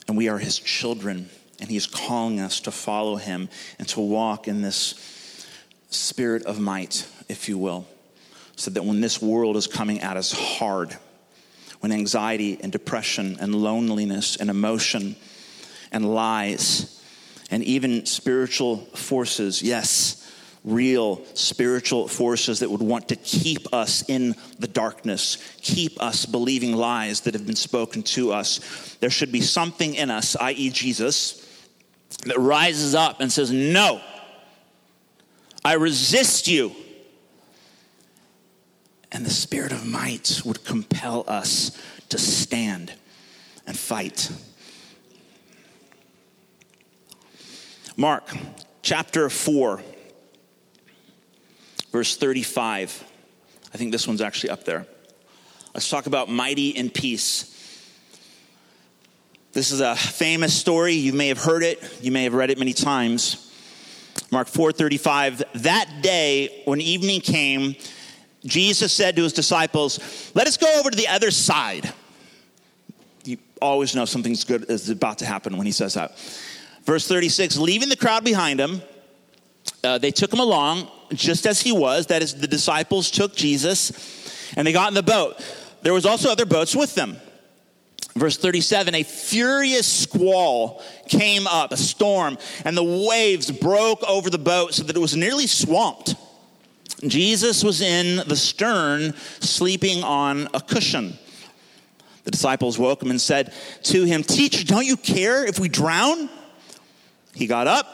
and 0.08 0.16
we 0.16 0.30
are 0.30 0.38
his 0.38 0.58
children, 0.58 1.30
and 1.60 1.70
he's 1.70 1.86
calling 1.86 2.40
us 2.40 2.62
to 2.62 2.72
follow 2.72 3.18
him 3.18 3.50
and 3.78 3.88
to 3.90 4.00
walk 4.00 4.48
in 4.48 4.62
this 4.62 5.46
spirit 5.90 6.46
of 6.46 6.60
might, 6.60 7.08
if 7.28 7.50
you 7.50 7.58
will, 7.58 7.86
so 8.56 8.72
that 8.72 8.86
when 8.86 9.02
this 9.02 9.22
world 9.22 9.58
is 9.58 9.68
coming 9.68 10.00
at 10.00 10.16
us 10.16 10.32
hard, 10.32 10.96
when 11.82 11.92
anxiety 11.92 12.58
and 12.62 12.72
depression 12.72 13.38
and 13.40 13.54
loneliness 13.54 14.38
and 14.38 14.50
emotion 14.50 15.16
and 15.92 16.14
lies 16.14 16.97
and 17.50 17.64
even 17.64 18.06
spiritual 18.06 18.78
forces, 18.78 19.62
yes, 19.62 20.24
real 20.64 21.24
spiritual 21.34 22.08
forces 22.10 22.60
that 22.60 22.70
would 22.70 22.82
want 22.82 23.08
to 23.08 23.16
keep 23.16 23.74
us 23.74 24.04
in 24.10 24.36
the 24.60 24.68
darkness, 24.68 25.38
keep 25.62 26.02
us 26.02 26.26
believing 26.26 26.76
lies 26.76 27.22
that 27.22 27.34
have 27.34 27.48
been 27.48 27.56
spoken 27.56 28.04
to 28.04 28.34
us. 28.34 28.96
There 29.00 29.10
should 29.10 29.32
be 29.32 29.42
something 29.42 29.96
in 29.96 30.12
us, 30.12 30.36
i.e., 30.36 30.70
Jesus, 30.70 31.44
that 32.26 32.38
rises 32.38 32.96
up 32.96 33.22
and 33.22 33.32
says, 33.32 33.52
No, 33.52 34.02
I 35.64 35.74
resist 35.74 36.48
you. 36.48 36.74
And 39.10 39.26
the 39.26 39.32
spirit 39.32 39.72
of 39.72 39.86
might 39.86 40.42
would 40.44 40.66
compel 40.66 41.24
us 41.28 41.82
to 42.10 42.18
stand 42.18 42.94
and 43.66 43.78
fight. 43.78 44.30
Mark 48.00 48.30
chapter 48.84 49.28
4, 49.28 49.82
verse 51.92 52.16
35. 52.16 53.04
I 53.74 53.78
think 53.78 53.92
this 53.92 54.08
one's 54.08 54.22
actually 54.22 54.52
up 54.52 54.66
there. 54.66 54.86
Let's 55.74 55.90
talk 55.90 56.06
about 56.06 56.30
mighty 56.30 56.70
in 56.70 56.92
peace. 56.92 57.56
This 59.52 59.72
is 59.72 59.80
a 59.80 59.96
famous 59.96 60.54
story. 60.54 60.94
You 60.94 61.12
may 61.12 61.28
have 61.30 61.40
heard 61.40 61.64
it, 61.64 61.82
you 62.00 62.12
may 62.12 62.26
have 62.26 62.36
read 62.36 62.52
it 62.52 62.60
many 62.60 62.74
times. 62.74 63.52
Mark 64.30 64.48
4:35 64.48 65.42
That 65.64 66.04
day 66.04 66.62
when 66.66 66.82
evening 66.82 67.22
came 67.22 67.76
Jesus 68.46 68.94
said 68.94 69.16
to 69.16 69.24
his 69.24 69.34
disciples, 69.34 70.00
"Let 70.36 70.46
us 70.46 70.56
go 70.56 70.72
over 70.80 70.92
to 70.92 70.96
the 70.96 71.08
other 71.08 71.32
side." 71.32 71.92
You 73.26 73.40
always 73.60 73.96
know 73.96 74.06
something's 74.06 74.44
good 74.44 74.70
is 74.70 74.88
about 74.90 75.18
to 75.18 75.26
happen 75.26 75.58
when 75.58 75.66
he 75.66 75.72
says 75.72 75.96
that. 75.96 76.16
Verse 76.88 77.06
36 77.06 77.58
leaving 77.58 77.90
the 77.90 77.98
crowd 77.98 78.24
behind 78.24 78.60
him, 78.60 78.82
uh, 79.84 79.98
they 79.98 80.10
took 80.10 80.34
him 80.34 80.40
along 80.40 80.90
just 81.14 81.46
as 81.46 81.62
he 81.62 81.74
was. 81.74 82.08
That 82.08 82.24
is, 82.24 82.34
the 82.34 82.48
disciples 82.48 83.12
took 83.12 83.36
Jesus 83.36 84.54
and 84.56 84.66
they 84.66 84.72
got 84.72 84.88
in 84.88 84.94
the 84.94 85.04
boat. 85.04 85.36
There 85.84 85.94
was 85.94 86.06
also 86.06 86.32
other 86.32 86.46
boats 86.46 86.76
with 86.76 86.96
them. 86.96 87.18
Verse 88.16 88.38
37 88.38 88.96
a 88.96 89.04
furious 89.04 89.86
squall 89.86 90.82
came 91.10 91.46
up, 91.46 91.74
a 91.74 91.78
storm, 91.78 92.38
and 92.64 92.76
the 92.76 93.06
waves 93.08 93.52
broke 93.52 94.02
over 94.04 94.30
the 94.30 94.40
boat 94.40 94.74
so 94.74 94.84
that 94.84 94.96
it 94.96 95.00
was 95.00 95.16
nearly 95.16 95.46
swamped. 95.46 96.16
Jesus 97.06 97.64
was 97.66 97.82
in 97.82 98.28
the 98.28 98.36
stern, 98.36 99.14
sleeping 99.42 100.04
on 100.04 100.48
a 100.54 100.62
cushion. 100.62 101.20
The 102.24 102.32
disciples 102.32 102.80
woke 102.80 103.04
him 103.04 103.12
and 103.12 103.22
said 103.22 103.54
to 103.84 104.04
him, 104.06 104.24
Teacher, 104.24 104.66
don't 104.66 104.86
you 104.86 104.98
care 104.98 105.46
if 105.46 105.60
we 105.60 105.70
drown? 105.70 106.30
He 107.38 107.46
got 107.46 107.68
up, 107.68 107.86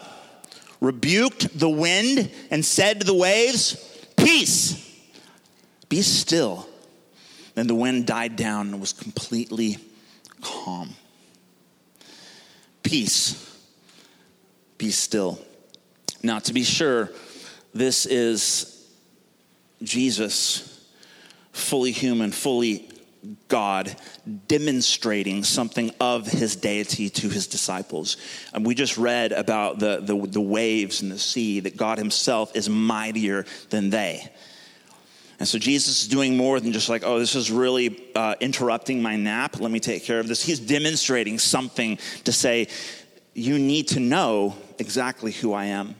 rebuked 0.79 1.59
the 1.59 1.69
wind, 1.69 2.31
and 2.49 2.63
said 2.63 3.01
to 3.01 3.05
the 3.05 3.13
waves, 3.13 3.75
Peace, 4.15 4.79
be 5.89 6.01
still. 6.01 6.65
Then 7.53 7.67
the 7.67 7.75
wind 7.75 8.07
died 8.07 8.37
down 8.37 8.69
and 8.69 8.79
was 8.79 8.93
completely 8.93 9.77
calm. 10.41 10.95
Peace, 12.83 13.59
be 14.77 14.91
still. 14.91 15.39
Now, 16.23 16.39
to 16.39 16.53
be 16.53 16.63
sure, 16.63 17.11
this 17.73 18.05
is 18.05 18.87
Jesus, 19.83 20.87
fully 21.51 21.91
human, 21.91 22.31
fully 22.31 22.89
God 23.47 23.95
demonstrating 24.47 25.43
something 25.43 25.91
of 25.99 26.27
his 26.27 26.55
deity 26.55 27.09
to 27.09 27.29
his 27.29 27.47
disciples. 27.47 28.17
And 28.53 28.65
we 28.65 28.75
just 28.75 28.97
read 28.97 29.31
about 29.31 29.79
the, 29.79 29.99
the, 30.01 30.15
the, 30.27 30.41
waves 30.41 31.01
and 31.01 31.11
the 31.11 31.19
sea, 31.19 31.61
that 31.61 31.77
God 31.77 31.97
himself 31.97 32.55
is 32.55 32.69
mightier 32.69 33.45
than 33.69 33.89
they. 33.89 34.29
And 35.39 35.47
so 35.47 35.57
Jesus 35.57 36.03
is 36.03 36.07
doing 36.07 36.37
more 36.37 36.59
than 36.59 36.71
just 36.71 36.89
like, 36.89 37.03
oh, 37.05 37.19
this 37.19 37.35
is 37.35 37.51
really 37.51 38.11
uh, 38.15 38.35
interrupting 38.39 39.01
my 39.01 39.15
nap. 39.15 39.59
Let 39.59 39.71
me 39.71 39.79
take 39.79 40.03
care 40.03 40.19
of 40.19 40.27
this. 40.27 40.43
He's 40.43 40.59
demonstrating 40.59 41.39
something 41.39 41.97
to 42.25 42.31
say, 42.31 42.67
you 43.33 43.57
need 43.57 43.89
to 43.89 43.99
know 43.99 44.55
exactly 44.79 45.31
who 45.31 45.53
I 45.53 45.65
am. 45.65 45.95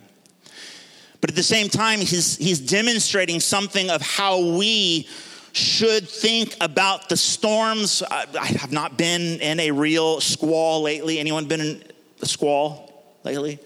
But 1.20 1.30
at 1.30 1.36
the 1.36 1.44
same 1.44 1.70
time, 1.70 2.00
he's, 2.00 2.38
he's 2.38 2.60
demonstrating 2.60 3.40
something 3.40 3.90
of 3.90 4.02
how 4.02 4.40
we 4.58 5.08
should 5.54 6.10
think 6.10 6.58
about 6.60 7.08
the 7.10 7.16
storms. 7.16 8.04
I, 8.10 8.26
I 8.40 8.48
have 8.48 8.72
not 8.72 8.98
been 8.98 9.40
in 9.40 9.60
a 9.60 9.70
real 9.72 10.20
squall 10.20 10.82
lately. 10.82 11.20
Anyone 11.20 11.46
been 11.46 11.62
in 11.62 11.84
a 12.22 12.26
squall 12.26 13.16
lately? 13.24 13.60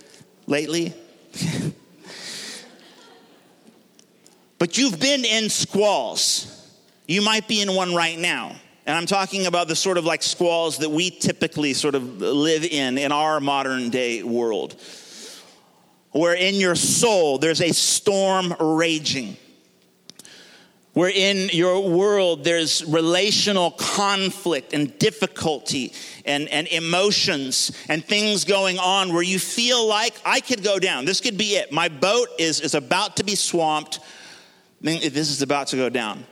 Lately? 0.47 0.93
but 4.59 4.77
you've 4.77 4.99
been 4.99 5.23
in 5.23 5.49
squalls. 5.49 6.53
You 7.07 7.21
might 7.21 7.47
be 7.47 7.61
in 7.61 7.73
one 7.73 7.95
right 7.95 8.19
now. 8.19 8.57
And 8.85 8.95
I'm 8.95 9.05
talking 9.05 9.45
about 9.45 9.69
the 9.69 9.75
sort 9.75 9.97
of 9.97 10.03
like 10.03 10.23
squalls 10.23 10.79
that 10.79 10.89
we 10.89 11.09
typically 11.09 11.73
sort 11.73 11.95
of 11.95 12.19
live 12.19 12.65
in 12.65 12.97
in 12.97 13.13
our 13.13 13.39
modern 13.39 13.89
day 13.89 14.23
world. 14.23 14.75
Where 16.11 16.33
in 16.33 16.55
your 16.55 16.75
soul 16.75 17.37
there's 17.37 17.61
a 17.61 17.71
storm 17.71 18.53
raging 18.59 19.37
where 20.97 21.11
in 21.11 21.47
your 21.53 21.87
world 21.87 22.43
there's 22.43 22.83
relational 22.85 23.69
conflict 23.69 24.73
and 24.73 24.97
difficulty 24.97 25.93
and, 26.25 26.49
and 26.49 26.67
emotions 26.69 27.71
and 27.87 28.03
things 28.03 28.45
going 28.45 28.79
on 28.79 29.13
where 29.13 29.21
you 29.21 29.37
feel 29.37 29.87
like 29.87 30.19
I 30.25 30.39
could 30.39 30.63
go 30.63 30.79
down. 30.79 31.05
This 31.05 31.21
could 31.21 31.37
be 31.37 31.55
it. 31.55 31.71
My 31.71 31.87
boat 31.87 32.29
is, 32.39 32.61
is 32.61 32.73
about 32.73 33.17
to 33.17 33.23
be 33.23 33.35
swamped. 33.35 33.99
This 34.81 35.29
is 35.29 35.43
about 35.43 35.67
to 35.67 35.75
go 35.75 35.87
down. 35.87 36.25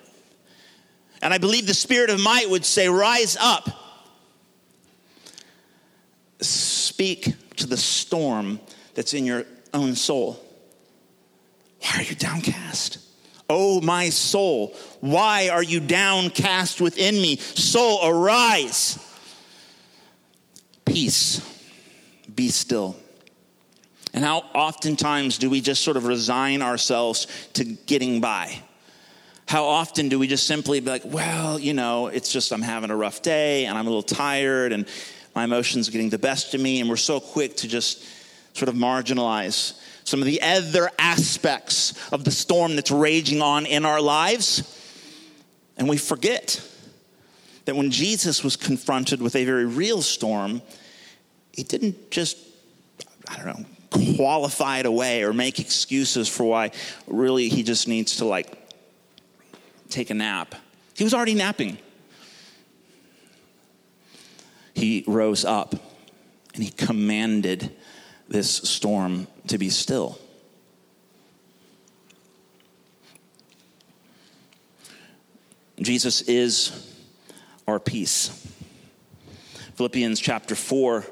And 1.22 1.32
I 1.32 1.38
believe 1.38 1.68
the 1.68 1.76
spirit 1.76 2.10
of 2.10 2.20
might 2.20 2.50
would 2.50 2.66
say, 2.66 2.90
Rise 2.90 3.38
up. 3.40 3.70
Speak 6.42 7.36
to 7.58 7.68
the 7.68 7.78
storm 7.78 8.60
that's 8.96 9.14
in 9.14 9.26
your 9.28 9.46
own 9.76 9.94
soul. 9.94 10.44
Why 11.82 12.00
are 12.00 12.02
you 12.02 12.16
downcast? 12.16 13.05
O 13.50 13.82
my 13.82 14.10
soul, 14.10 14.76
why 15.02 15.50
are 15.50 15.64
you 15.64 15.80
downcast 15.80 16.82
within 16.82 17.16
me? 17.16 17.38
Soul, 17.38 18.00
arise. 18.04 19.00
Peace, 20.86 21.42
be 22.34 22.50
still. 22.50 22.96
And 24.14 24.24
how 24.24 24.40
oftentimes 24.54 25.38
do 25.38 25.50
we 25.50 25.62
just 25.62 25.84
sort 25.84 25.98
of 25.98 26.06
resign 26.06 26.62
ourselves 26.62 27.28
to 27.54 27.64
getting 27.64 28.22
by? 28.22 28.62
How 29.48 29.66
often 29.66 30.10
do 30.10 30.18
we 30.18 30.28
just 30.28 30.48
simply 30.48 30.80
be 30.80 30.90
like, 30.90 31.04
well, 31.06 31.60
you 31.60 31.74
know, 31.74 32.08
it's 32.08 32.32
just 32.32 32.52
I'm 32.52 32.62
having 32.62 32.90
a 32.90 32.96
rough 32.96 33.22
day 33.22 33.66
and 33.66 33.78
I'm 33.78 33.86
a 33.86 33.90
little 33.90 34.02
tired 34.02 34.72
and 34.72 34.88
my 35.36 35.44
emotions 35.44 35.90
are 35.90 35.92
getting 35.92 36.10
the 36.10 36.18
best 36.18 36.54
of 36.54 36.62
me, 36.62 36.80
and 36.80 36.90
we're 36.90 36.96
so 36.96 37.20
quick 37.20 37.58
to 37.58 37.68
just 37.68 38.04
sort 38.54 38.70
of 38.70 38.76
marginalize 38.76 39.78
some 40.06 40.22
of 40.22 40.26
the 40.26 40.42
other 40.42 40.90
aspects 40.98 41.94
of 42.14 42.24
the 42.24 42.32
storm 42.32 42.76
that's 42.76 42.92
raging 42.92 43.42
on 43.42 43.66
in 43.66 43.86
our 43.86 44.00
lives. 44.00 44.64
And 45.78 45.90
we 45.90 45.98
forget 45.98 46.66
that 47.66 47.76
when 47.76 47.92
Jesus 47.92 48.44
was 48.44 48.56
confronted 48.56 49.22
with 49.22 49.36
a 49.36 49.44
very 49.44 49.66
real 49.66 50.02
storm, 50.02 50.62
he 51.52 51.64
didn't 51.64 52.12
just, 52.12 52.38
I 53.28 53.36
don't 53.38 53.46
know, 53.48 53.66
qualify 54.16 54.80
it 54.80 54.86
away 54.86 55.24
or 55.24 55.34
make 55.34 55.60
excuses 55.60 56.30
for 56.30 56.44
why 56.44 56.72
really 57.08 57.50
he 57.50 57.64
just 57.64 57.88
needs 57.88 58.18
to 58.18 58.26
like 58.26 58.56
take 59.90 60.12
a 60.12 60.14
nap. 60.14 60.54
He 60.96 61.04
was 61.04 61.16
already 61.16 61.34
napping. 61.34 61.80
He 64.76 65.04
rose 65.08 65.46
up 65.46 65.74
and 66.54 66.64
he 66.64 66.70
commanded 66.70 67.72
this 68.28 68.52
storm 68.52 69.28
to 69.48 69.58
be 69.58 69.70
still. 69.70 70.20
Jesus 75.80 76.22
is 76.22 76.96
our 77.68 77.80
peace. 77.80 78.30
Philippians 79.76 80.20
chapter 80.20 80.56
4, 80.56 81.06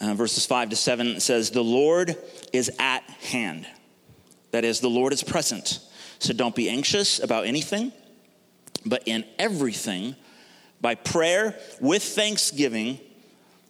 uh, 0.00 0.14
verses 0.14 0.44
5 0.44 0.70
to 0.70 0.76
7 0.76 1.20
says, 1.20 1.50
The 1.50 1.64
Lord 1.64 2.16
is 2.52 2.70
at 2.78 3.02
hand. 3.04 3.66
That 4.50 4.64
is, 4.64 4.80
the 4.80 4.90
Lord 4.90 5.12
is 5.12 5.22
present. 5.22 5.80
So 6.18 6.34
don't 6.34 6.54
be 6.54 6.68
anxious 6.68 7.22
about 7.22 7.46
anything, 7.46 7.92
but 8.84 9.02
in 9.06 9.24
everything, 9.38 10.14
by 10.80 10.94
prayer 10.94 11.58
with 11.80 12.02
thanksgiving, 12.02 13.00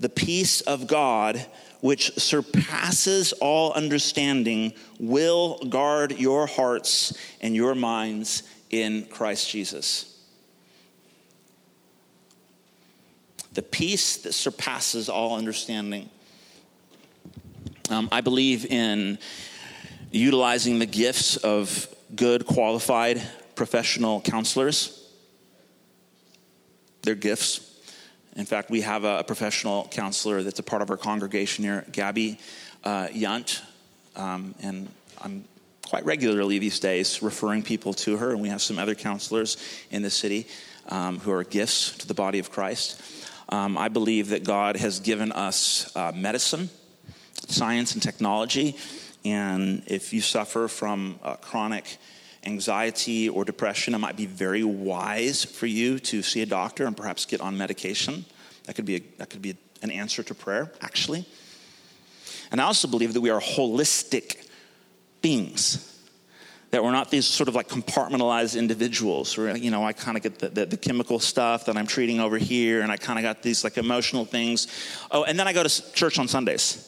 the 0.01 0.09
peace 0.09 0.61
of 0.63 0.89
God 0.89 1.45
which 1.81 2.13
surpasses 2.19 3.33
all 3.35 3.73
understanding, 3.73 4.73
will 4.99 5.59
guard 5.69 6.19
your 6.19 6.47
hearts 6.47 7.17
and 7.41 7.55
your 7.55 7.75
minds 7.75 8.43
in 8.71 9.07
Christ 9.07 9.51
Jesus. 9.51 10.07
The 13.55 13.63
peace 13.63 14.19
that 14.19 14.33
surpasses 14.33 15.09
all 15.09 15.37
understanding. 15.37 16.09
Um, 17.89 18.09
I 18.13 18.21
believe 18.21 18.67
in 18.67 19.19
utilizing 20.13 20.79
the 20.79 20.87
gifts 20.87 21.37
of 21.37 21.89
good, 22.15 22.47
qualified, 22.47 23.21
professional 23.55 24.21
counselors. 24.21 24.97
Their 27.03 27.15
gifts 27.15 27.70
in 28.37 28.45
fact, 28.45 28.71
we 28.71 28.83
have 28.83 29.05
a, 29.05 29.25
professional 29.25 29.89
counselor 29.91 30.43
that's 30.43 30.59
a 30.59 30.63
part 30.63 30.83
of 30.83 30.91
our 30.91 30.97
congregation 30.97 31.65
here, 31.65 31.85
Gabby 31.93 32.39
uh, 32.85 33.09
Yunt, 33.09 33.61
um, 34.17 34.55
and 34.63 34.89
I'm 35.21 35.45
quite 35.87 36.05
regularly 36.05 36.59
these 36.59 36.79
days 36.79 37.23
referring 37.23 37.63
people 37.63 37.93
to 37.93 38.17
her, 38.17 38.31
and 38.31 38.41
we 38.41 38.49
have 38.49 38.63
some 38.63 38.79
other 38.79 38.95
counselors 38.95 39.57
in 39.91 40.03
the 40.03 40.11
city 40.11 40.47
um, 40.89 41.19
who 41.19 41.33
are 41.33 41.45
gifts 41.45 41.97
to 41.99 42.07
the 42.07 42.15
body 42.15 42.39
of 42.39 42.51
Christ. 42.51 43.01
Um, 43.49 43.77
I 43.77 43.89
believe 43.89 44.29
that 44.29 44.45
God 44.45 44.77
has 44.77 45.01
given 45.01 45.33
us 45.33 45.95
uh, 45.97 46.13
medicine, 46.15 46.71
science, 47.49 47.95
and 47.95 48.03
technology, 48.03 48.77
and 49.25 49.83
if 49.87 50.13
you 50.13 50.21
suffer 50.21 50.69
from 50.69 51.19
uh, 51.23 51.35
chronic 51.35 51.99
anxiety 52.45 53.29
or 53.29 53.45
depression, 53.45 53.95
it 53.95 53.99
might 53.99 54.17
be 54.17 54.27
very 54.27 54.65
wise 54.65 55.45
for 55.45 55.67
you 55.67 55.99
to 55.99 56.23
see 56.23 56.43
a 56.43 56.47
doctor 56.47 56.87
and 56.87 56.97
perhaps 56.97 57.27
get 57.27 57.41
on 57.41 57.57
medication. 57.57 58.25
That 58.65 58.75
could 58.75 58.87
be, 58.87 58.97
a, 58.97 59.01
that 59.19 59.31
could 59.31 59.43
be 59.43 59.57
an 59.83 59.91
answer 59.91 60.23
to 60.23 60.35
prayer, 60.35 60.73
actually. 60.81 61.27
And 62.51 62.61
I 62.61 62.65
also 62.65 62.89
believe 62.89 63.15
that 63.15 63.21
we 63.21 63.31
are 63.31 63.41
holistic 63.41 64.49
beings. 65.23 65.87
That 66.71 66.85
we're 66.85 66.93
not 66.93 67.11
these 67.11 67.27
sort 67.27 67.49
of 67.49 67.55
like 67.55 67.69
compartmentalized 67.69 68.57
individuals. 68.57 69.37
Where, 69.37 69.57
you 69.57 69.71
know, 69.71 69.85
I 69.85 69.93
kind 69.93 70.17
of 70.17 70.23
get 70.23 70.39
the, 70.39 70.49
the, 70.49 70.67
the, 70.67 70.77
chemical 70.77 71.19
stuff 71.19 71.67
that 71.67 71.77
I'm 71.77 71.87
treating 71.87 72.21
over 72.21 72.39
here, 72.39 72.83
and 72.83 72.93
I 72.93 72.97
kind 72.97 73.19
of 73.19 73.25
got 73.25 73.43
these 73.43 73.65
like 73.65 73.77
emotional 73.77 74.25
things. 74.25 74.69
Oh, 75.11 75.25
and 75.25 75.39
then 75.39 75.49
I 75.49 75.53
go 75.53 75.65
to 75.65 75.93
church 75.93 76.19
on 76.19 76.29
Sundays. 76.29 76.87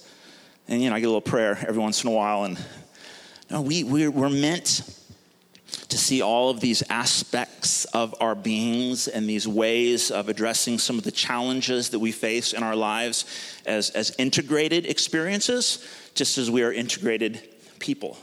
And, 0.69 0.81
you 0.81 0.91
know, 0.91 0.97
I 0.97 1.01
get 1.01 1.07
a 1.07 1.09
little 1.09 1.21
prayer 1.21 1.59
every 1.67 1.83
once 1.83 2.05
in 2.05 2.11
a 2.11 2.12
while. 2.12 2.45
And 2.45 2.65
no, 3.51 3.62
we, 3.62 3.83
we're, 3.83 4.11
we're 4.11 4.31
meant 4.31 4.83
to 5.92 5.98
see 5.98 6.22
all 6.22 6.48
of 6.48 6.61
these 6.61 6.83
aspects 6.88 7.85
of 7.87 8.14
our 8.18 8.35
beings 8.35 9.09
and 9.09 9.28
these 9.28 9.46
ways 9.46 10.11
of 10.11 10.31
addressing 10.31 10.78
some 10.78 10.96
of 10.96 11.05
the 11.05 11.12
challenges 11.12 11.90
that 11.90 11.98
we 11.98 12.11
face 12.11 12.55
in 12.55 12.62
our 12.62 12.74
lives 12.74 13.26
as, 13.66 13.90
as 13.90 14.14
integrated 14.18 14.87
experiences, 14.87 15.87
just 16.14 16.38
as 16.38 16.50
we 16.50 16.62
are 16.62 16.72
integrated 16.72 17.46
people. 17.78 18.16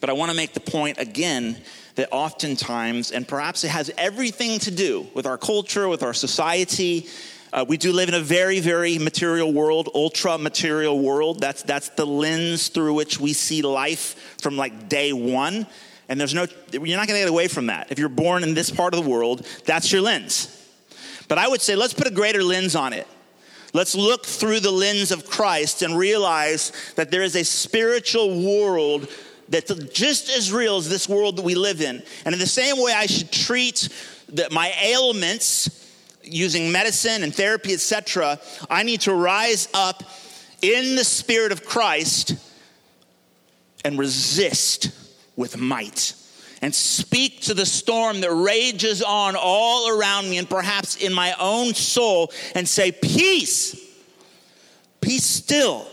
But 0.00 0.10
I 0.10 0.12
want 0.12 0.30
to 0.30 0.36
make 0.36 0.52
the 0.52 0.60
point 0.60 0.98
again 0.98 1.60
that 1.96 2.08
oftentimes, 2.12 3.10
and 3.10 3.26
perhaps 3.26 3.64
it 3.64 3.70
has 3.70 3.90
everything 3.98 4.60
to 4.60 4.70
do 4.70 5.08
with 5.12 5.26
our 5.26 5.38
culture, 5.38 5.88
with 5.88 6.04
our 6.04 6.14
society, 6.14 7.08
uh, 7.54 7.64
we 7.66 7.76
do 7.76 7.92
live 7.92 8.08
in 8.08 8.16
a 8.16 8.20
very, 8.20 8.58
very 8.58 8.98
material 8.98 9.52
world, 9.52 9.88
ultra 9.94 10.36
material 10.36 10.98
world. 10.98 11.38
That's, 11.38 11.62
that's 11.62 11.88
the 11.90 12.04
lens 12.04 12.66
through 12.66 12.94
which 12.94 13.20
we 13.20 13.32
see 13.32 13.62
life 13.62 14.36
from 14.40 14.56
like 14.56 14.88
day 14.88 15.12
one. 15.12 15.68
And 16.08 16.18
there's 16.18 16.34
no, 16.34 16.48
you're 16.72 16.98
not 16.98 17.06
going 17.06 17.20
to 17.20 17.24
get 17.24 17.28
away 17.28 17.46
from 17.46 17.66
that. 17.66 17.92
If 17.92 18.00
you're 18.00 18.08
born 18.08 18.42
in 18.42 18.54
this 18.54 18.72
part 18.72 18.92
of 18.92 19.02
the 19.02 19.08
world, 19.08 19.46
that's 19.64 19.92
your 19.92 20.02
lens. 20.02 20.50
But 21.28 21.38
I 21.38 21.46
would 21.46 21.62
say 21.62 21.76
let's 21.76 21.94
put 21.94 22.08
a 22.08 22.10
greater 22.10 22.42
lens 22.42 22.74
on 22.74 22.92
it. 22.92 23.06
Let's 23.72 23.94
look 23.94 24.26
through 24.26 24.58
the 24.58 24.72
lens 24.72 25.12
of 25.12 25.24
Christ 25.24 25.82
and 25.82 25.96
realize 25.96 26.72
that 26.96 27.12
there 27.12 27.22
is 27.22 27.36
a 27.36 27.44
spiritual 27.44 28.44
world 28.44 29.08
that's 29.48 29.72
just 29.92 30.28
as 30.28 30.52
real 30.52 30.76
as 30.76 30.88
this 30.90 31.08
world 31.08 31.36
that 31.36 31.44
we 31.44 31.54
live 31.54 31.80
in. 31.80 32.02
And 32.24 32.32
in 32.32 32.40
the 32.40 32.46
same 32.46 32.82
way, 32.82 32.92
I 32.92 33.06
should 33.06 33.30
treat 33.30 33.88
the, 34.28 34.48
my 34.50 34.72
ailments 34.82 35.83
using 36.24 36.72
medicine 36.72 37.22
and 37.22 37.34
therapy, 37.34 37.72
etc., 37.72 38.38
I 38.70 38.82
need 38.82 39.02
to 39.02 39.14
rise 39.14 39.68
up 39.74 40.02
in 40.62 40.96
the 40.96 41.04
Spirit 41.04 41.52
of 41.52 41.64
Christ 41.64 42.36
and 43.84 43.98
resist 43.98 44.90
with 45.36 45.58
might 45.58 46.14
and 46.62 46.74
speak 46.74 47.42
to 47.42 47.52
the 47.52 47.66
storm 47.66 48.22
that 48.22 48.32
rages 48.32 49.02
on 49.02 49.36
all 49.36 49.90
around 49.90 50.30
me 50.30 50.38
and 50.38 50.48
perhaps 50.48 50.96
in 50.96 51.12
my 51.12 51.34
own 51.38 51.74
soul 51.74 52.32
and 52.54 52.66
say, 52.66 52.90
Peace, 52.90 53.76
be 55.00 55.18
still. 55.18 55.86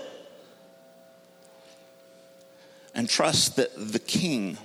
And 2.96 3.10
trust 3.10 3.58
that 3.58 3.72
the 3.76 4.00
King, 4.00 4.58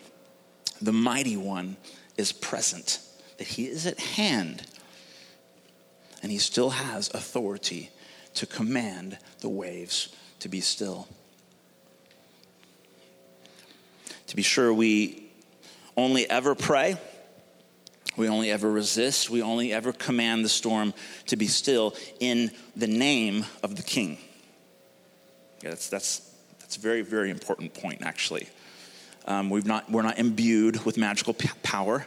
the 0.80 0.92
mighty 0.92 1.36
one, 1.36 1.76
is 2.16 2.30
present, 2.30 3.00
that 3.38 3.48
he 3.48 3.66
is 3.66 3.86
at 3.86 3.98
hand 3.98 4.64
and 6.26 6.32
he 6.32 6.38
still 6.38 6.70
has 6.70 7.08
authority 7.14 7.88
to 8.34 8.46
command 8.46 9.16
the 9.42 9.48
waves 9.48 10.08
to 10.40 10.48
be 10.48 10.60
still. 10.60 11.06
To 14.26 14.34
be 14.34 14.42
sure, 14.42 14.74
we 14.74 15.30
only 15.96 16.28
ever 16.28 16.56
pray, 16.56 16.96
we 18.16 18.28
only 18.28 18.50
ever 18.50 18.68
resist, 18.68 19.30
we 19.30 19.40
only 19.40 19.72
ever 19.72 19.92
command 19.92 20.44
the 20.44 20.48
storm 20.48 20.94
to 21.26 21.36
be 21.36 21.46
still 21.46 21.94
in 22.18 22.50
the 22.74 22.88
name 22.88 23.46
of 23.62 23.76
the 23.76 23.84
king. 23.84 24.18
Yeah, 25.62 25.70
that's, 25.70 25.88
that's, 25.88 26.28
that's 26.58 26.76
a 26.76 26.80
very, 26.80 27.02
very 27.02 27.30
important 27.30 27.72
point, 27.72 28.02
actually. 28.02 28.48
Um, 29.26 29.48
we've 29.48 29.64
not, 29.64 29.88
we're 29.88 30.02
not 30.02 30.18
imbued 30.18 30.84
with 30.84 30.96
magical 30.96 31.34
p- 31.34 31.50
power. 31.62 32.04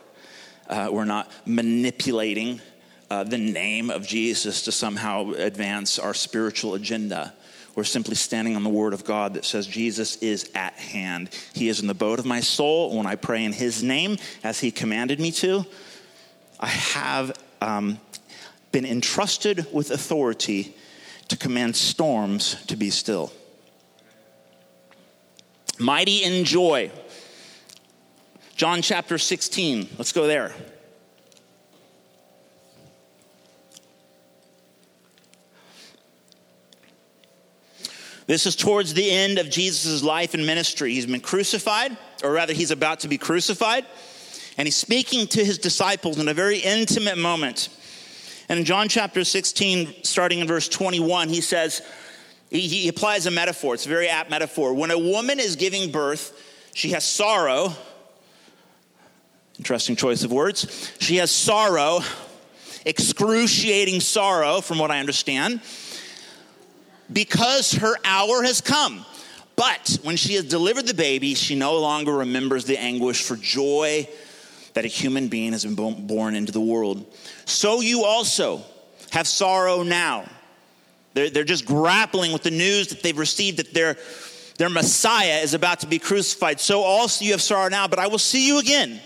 Uh, 0.67 0.89
we're 0.91 1.05
not 1.05 1.32
manipulating 1.45 2.60
uh, 3.09 3.23
the 3.23 3.37
name 3.37 3.89
of 3.89 4.05
Jesus 4.05 4.63
to 4.63 4.71
somehow 4.71 5.31
advance 5.31 5.99
our 5.99 6.13
spiritual 6.13 6.75
agenda. 6.75 7.33
We're 7.75 7.83
simply 7.83 8.15
standing 8.15 8.55
on 8.55 8.63
the 8.63 8.69
word 8.69 8.93
of 8.93 9.05
God 9.05 9.35
that 9.35 9.45
says 9.45 9.67
Jesus 9.67 10.17
is 10.17 10.49
at 10.55 10.73
hand. 10.73 11.29
He 11.53 11.69
is 11.69 11.79
in 11.79 11.87
the 11.87 11.93
boat 11.93 12.19
of 12.19 12.25
my 12.25 12.39
soul. 12.39 12.95
When 12.95 13.05
I 13.05 13.15
pray 13.15 13.45
in 13.45 13.53
his 13.53 13.83
name, 13.83 14.17
as 14.43 14.59
he 14.59 14.71
commanded 14.71 15.19
me 15.19 15.31
to, 15.33 15.65
I 16.59 16.67
have 16.67 17.31
um, 17.61 17.99
been 18.71 18.85
entrusted 18.85 19.67
with 19.71 19.91
authority 19.91 20.75
to 21.29 21.37
command 21.37 21.75
storms 21.75 22.55
to 22.65 22.75
be 22.75 22.89
still. 22.89 23.31
Mighty 25.77 26.23
in 26.23 26.43
joy 26.43 26.91
John 28.59 28.81
chapter 28.81 29.17
16. 29.17 29.87
Let's 29.97 30.11
go 30.11 30.27
there. 30.27 30.53
This 38.29 38.45
is 38.45 38.55
towards 38.55 38.93
the 38.93 39.09
end 39.09 39.39
of 39.39 39.49
Jesus' 39.49 40.03
life 40.03 40.35
and 40.35 40.45
ministry. 40.45 40.93
He's 40.93 41.07
been 41.07 41.19
crucified, 41.19 41.97
or 42.23 42.31
rather, 42.31 42.53
he's 42.53 42.69
about 42.69 42.99
to 42.99 43.07
be 43.07 43.17
crucified. 43.17 43.87
And 44.55 44.67
he's 44.67 44.75
speaking 44.75 45.25
to 45.29 45.43
his 45.43 45.57
disciples 45.57 46.19
in 46.19 46.27
a 46.27 46.33
very 46.35 46.59
intimate 46.59 47.17
moment. 47.17 47.69
And 48.47 48.59
in 48.59 48.65
John 48.65 48.87
chapter 48.87 49.23
16, 49.23 50.03
starting 50.03 50.41
in 50.41 50.47
verse 50.47 50.69
21, 50.69 51.29
he 51.29 51.41
says, 51.41 51.81
he, 52.51 52.67
he 52.67 52.87
applies 52.87 53.25
a 53.25 53.31
metaphor. 53.31 53.73
It's 53.73 53.87
a 53.87 53.89
very 53.89 54.09
apt 54.09 54.29
metaphor. 54.29 54.75
When 54.75 54.91
a 54.91 54.99
woman 54.99 55.39
is 55.39 55.55
giving 55.55 55.91
birth, 55.91 56.39
she 56.75 56.89
has 56.89 57.03
sorrow. 57.03 57.73
Interesting 59.57 59.95
choice 59.95 60.23
of 60.23 60.31
words. 60.31 60.93
She 60.99 61.15
has 61.15 61.31
sorrow, 61.31 62.01
excruciating 62.85 64.01
sorrow, 64.01 64.61
from 64.61 64.77
what 64.77 64.91
I 64.91 64.99
understand 64.99 65.61
because 67.11 67.73
her 67.73 67.95
hour 68.03 68.43
has 68.43 68.61
come. 68.61 69.05
But 69.55 69.99
when 70.03 70.15
she 70.15 70.35
has 70.35 70.45
delivered 70.45 70.87
the 70.87 70.93
baby, 70.93 71.35
she 71.35 71.55
no 71.55 71.79
longer 71.79 72.13
remembers 72.13 72.65
the 72.65 72.79
anguish 72.79 73.23
for 73.23 73.35
joy 73.35 74.07
that 74.73 74.85
a 74.85 74.87
human 74.87 75.27
being 75.27 75.51
has 75.51 75.65
been 75.65 76.07
born 76.07 76.35
into 76.35 76.53
the 76.53 76.61
world. 76.61 77.05
So 77.45 77.81
you 77.81 78.05
also 78.05 78.61
have 79.11 79.27
sorrow 79.27 79.83
now. 79.83 80.29
They're, 81.13 81.29
they're 81.29 81.43
just 81.43 81.65
grappling 81.65 82.31
with 82.31 82.43
the 82.43 82.51
news 82.51 82.87
that 82.87 83.03
they've 83.03 83.17
received 83.17 83.57
that 83.57 83.73
their, 83.73 83.97
their 84.57 84.69
Messiah 84.69 85.39
is 85.39 85.53
about 85.53 85.81
to 85.81 85.87
be 85.87 85.99
crucified. 85.99 86.59
So 86.59 86.81
also 86.81 87.25
you 87.25 87.31
have 87.31 87.41
sorrow 87.41 87.69
now, 87.69 87.87
but 87.87 87.99
I 87.99 88.07
will 88.07 88.19
see 88.19 88.47
you 88.47 88.59
again, 88.59 89.01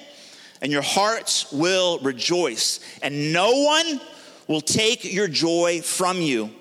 and 0.61 0.71
your 0.71 0.81
hearts 0.81 1.51
will 1.51 1.97
rejoice, 1.99 2.79
and 3.01 3.33
no 3.33 3.63
one 3.63 4.01
will 4.47 4.61
take 4.61 5.11
your 5.11 5.27
joy 5.27 5.81
from 5.81 6.21
you. 6.21 6.51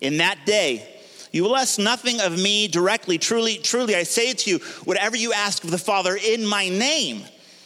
In 0.00 0.18
that 0.18 0.46
day, 0.46 0.88
you 1.32 1.42
will 1.42 1.56
ask 1.56 1.78
nothing 1.78 2.20
of 2.20 2.32
me 2.32 2.68
directly. 2.68 3.18
Truly, 3.18 3.58
truly, 3.58 3.94
I 3.94 4.04
say 4.04 4.32
to 4.32 4.50
you, 4.50 4.58
whatever 4.84 5.16
you 5.16 5.32
ask 5.32 5.64
of 5.64 5.70
the 5.70 5.78
Father 5.78 6.16
in 6.16 6.46
my 6.46 6.68
name, 6.68 7.22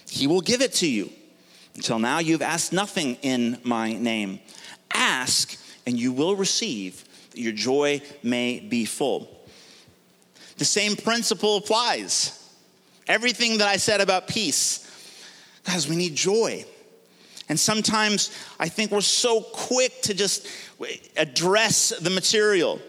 he 0.09 0.27
will 0.27 0.41
give 0.41 0.63
it 0.63 0.73
to 0.75 0.89
you. 0.89 1.11
Until 1.75 1.99
now, 1.99 2.19
you've 2.19 2.43
asked 2.43 2.73
nothing 2.73 3.17
in 3.23 3.59
my 3.65 3.93
name. 3.93 4.41
Ask, 4.93 5.57
and 5.87 5.99
you 5.99 6.13
will 6.13 6.37
receive, 6.37 7.05
that 7.31 7.41
your 7.41 7.53
joy 7.53 8.03
may 8.23 8.61
be 8.61 8.85
full. 8.85 9.29
The 10.59 10.65
same 10.65 10.97
principle 10.97 11.57
applies. 11.57 12.39
Everything 13.07 13.59
that 13.59 13.69
I 13.69 13.79
said 13.79 14.01
about 14.01 14.29
peace, 14.29 14.89
guys, 15.65 15.89
we 15.89 15.97
need 15.97 16.15
joy. 16.15 16.65
And 17.49 17.59
sometimes 17.59 18.31
I 18.59 18.69
think 18.69 18.91
we're 18.91 19.01
so 19.01 19.41
quick 19.41 20.03
to 20.03 20.15
just 20.15 20.47
address 21.17 21.93
the 22.01 22.11
material, 22.11 22.81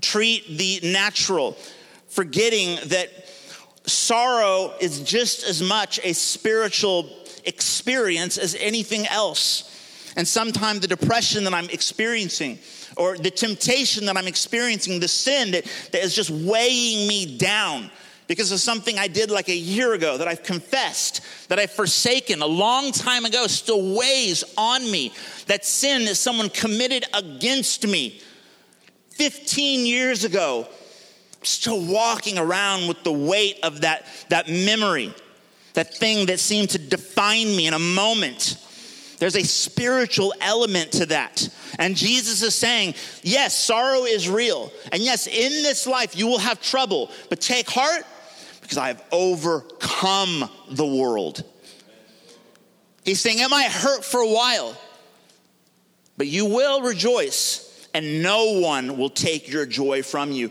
treat 0.00 0.58
the 0.58 0.80
natural, 0.82 1.56
forgetting 2.08 2.78
that 2.88 3.08
sorrow 3.86 4.72
is 4.80 5.00
just 5.00 5.44
as 5.44 5.62
much 5.62 6.00
a 6.04 6.12
spiritual 6.12 7.08
experience 7.44 8.38
as 8.38 8.56
anything 8.58 9.06
else. 9.06 9.70
And 10.16 10.26
sometimes 10.26 10.80
the 10.80 10.88
depression 10.88 11.44
that 11.44 11.54
I'm 11.54 11.68
experiencing, 11.70 12.58
or 12.96 13.18
the 13.18 13.30
temptation 13.30 14.06
that 14.06 14.16
I'm 14.16 14.28
experiencing, 14.28 15.00
the 15.00 15.08
sin 15.08 15.50
that, 15.50 15.64
that 15.92 16.02
is 16.04 16.14
just 16.14 16.30
weighing 16.30 17.08
me 17.08 17.36
down, 17.36 17.90
because 18.26 18.52
of 18.52 18.60
something 18.60 18.98
I 18.98 19.08
did 19.08 19.30
like 19.30 19.48
a 19.48 19.56
year 19.56 19.92
ago 19.92 20.16
that 20.16 20.28
I've 20.28 20.42
confessed, 20.42 21.20
that 21.48 21.58
I've 21.58 21.70
forsaken 21.70 22.40
a 22.40 22.46
long 22.46 22.92
time 22.92 23.24
ago, 23.24 23.46
still 23.46 23.94
weighs 23.94 24.44
on 24.56 24.90
me. 24.90 25.12
That 25.46 25.64
sin 25.64 26.06
that 26.06 26.14
someone 26.14 26.48
committed 26.48 27.04
against 27.12 27.86
me 27.86 28.20
15 29.10 29.86
years 29.86 30.24
ago, 30.24 30.66
still 31.42 31.84
walking 31.84 32.38
around 32.38 32.88
with 32.88 33.04
the 33.04 33.12
weight 33.12 33.58
of 33.62 33.82
that, 33.82 34.06
that 34.30 34.48
memory, 34.48 35.14
that 35.74 35.94
thing 35.94 36.26
that 36.26 36.40
seemed 36.40 36.70
to 36.70 36.78
define 36.78 37.54
me 37.54 37.66
in 37.66 37.74
a 37.74 37.78
moment. 37.78 38.56
There's 39.18 39.36
a 39.36 39.44
spiritual 39.44 40.34
element 40.40 40.92
to 40.92 41.06
that. 41.06 41.48
And 41.78 41.96
Jesus 41.96 42.42
is 42.42 42.54
saying, 42.54 42.94
yes, 43.22 43.56
sorrow 43.56 44.04
is 44.04 44.28
real. 44.28 44.72
And 44.92 45.02
yes, 45.02 45.26
in 45.26 45.62
this 45.62 45.86
life 45.86 46.16
you 46.16 46.26
will 46.26 46.38
have 46.38 46.60
trouble, 46.60 47.10
but 47.28 47.40
take 47.40 47.68
heart 47.68 48.04
because 48.64 48.78
I 48.78 48.88
have 48.88 49.04
overcome 49.12 50.48
the 50.70 50.86
world. 50.86 51.44
He's 53.04 53.20
saying, 53.20 53.38
It 53.38 53.50
might 53.50 53.70
hurt 53.70 54.04
for 54.04 54.20
a 54.20 54.28
while, 54.28 54.74
but 56.16 56.26
you 56.26 56.46
will 56.46 56.80
rejoice, 56.80 57.86
and 57.92 58.22
no 58.22 58.60
one 58.60 58.96
will 58.96 59.10
take 59.10 59.48
your 59.50 59.66
joy 59.66 60.02
from 60.02 60.32
you. 60.32 60.50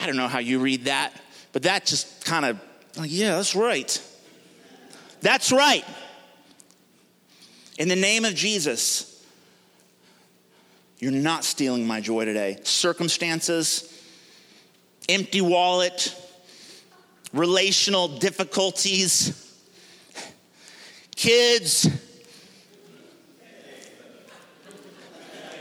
I 0.00 0.06
don't 0.06 0.16
know 0.16 0.28
how 0.28 0.38
you 0.38 0.60
read 0.60 0.86
that, 0.86 1.12
but 1.52 1.64
that 1.64 1.84
just 1.84 2.24
kind 2.24 2.46
of, 2.46 2.58
like, 2.96 3.10
yeah, 3.12 3.36
that's 3.36 3.54
right. 3.54 4.02
That's 5.20 5.52
right. 5.52 5.84
In 7.78 7.88
the 7.88 7.96
name 7.96 8.24
of 8.24 8.34
Jesus, 8.34 9.22
you're 11.00 11.12
not 11.12 11.44
stealing 11.44 11.86
my 11.86 12.00
joy 12.00 12.24
today. 12.24 12.58
Circumstances, 12.62 13.92
empty 15.06 15.42
wallet, 15.42 16.14
relational 17.32 18.08
difficulties, 18.08 19.62
kids. 21.16 21.88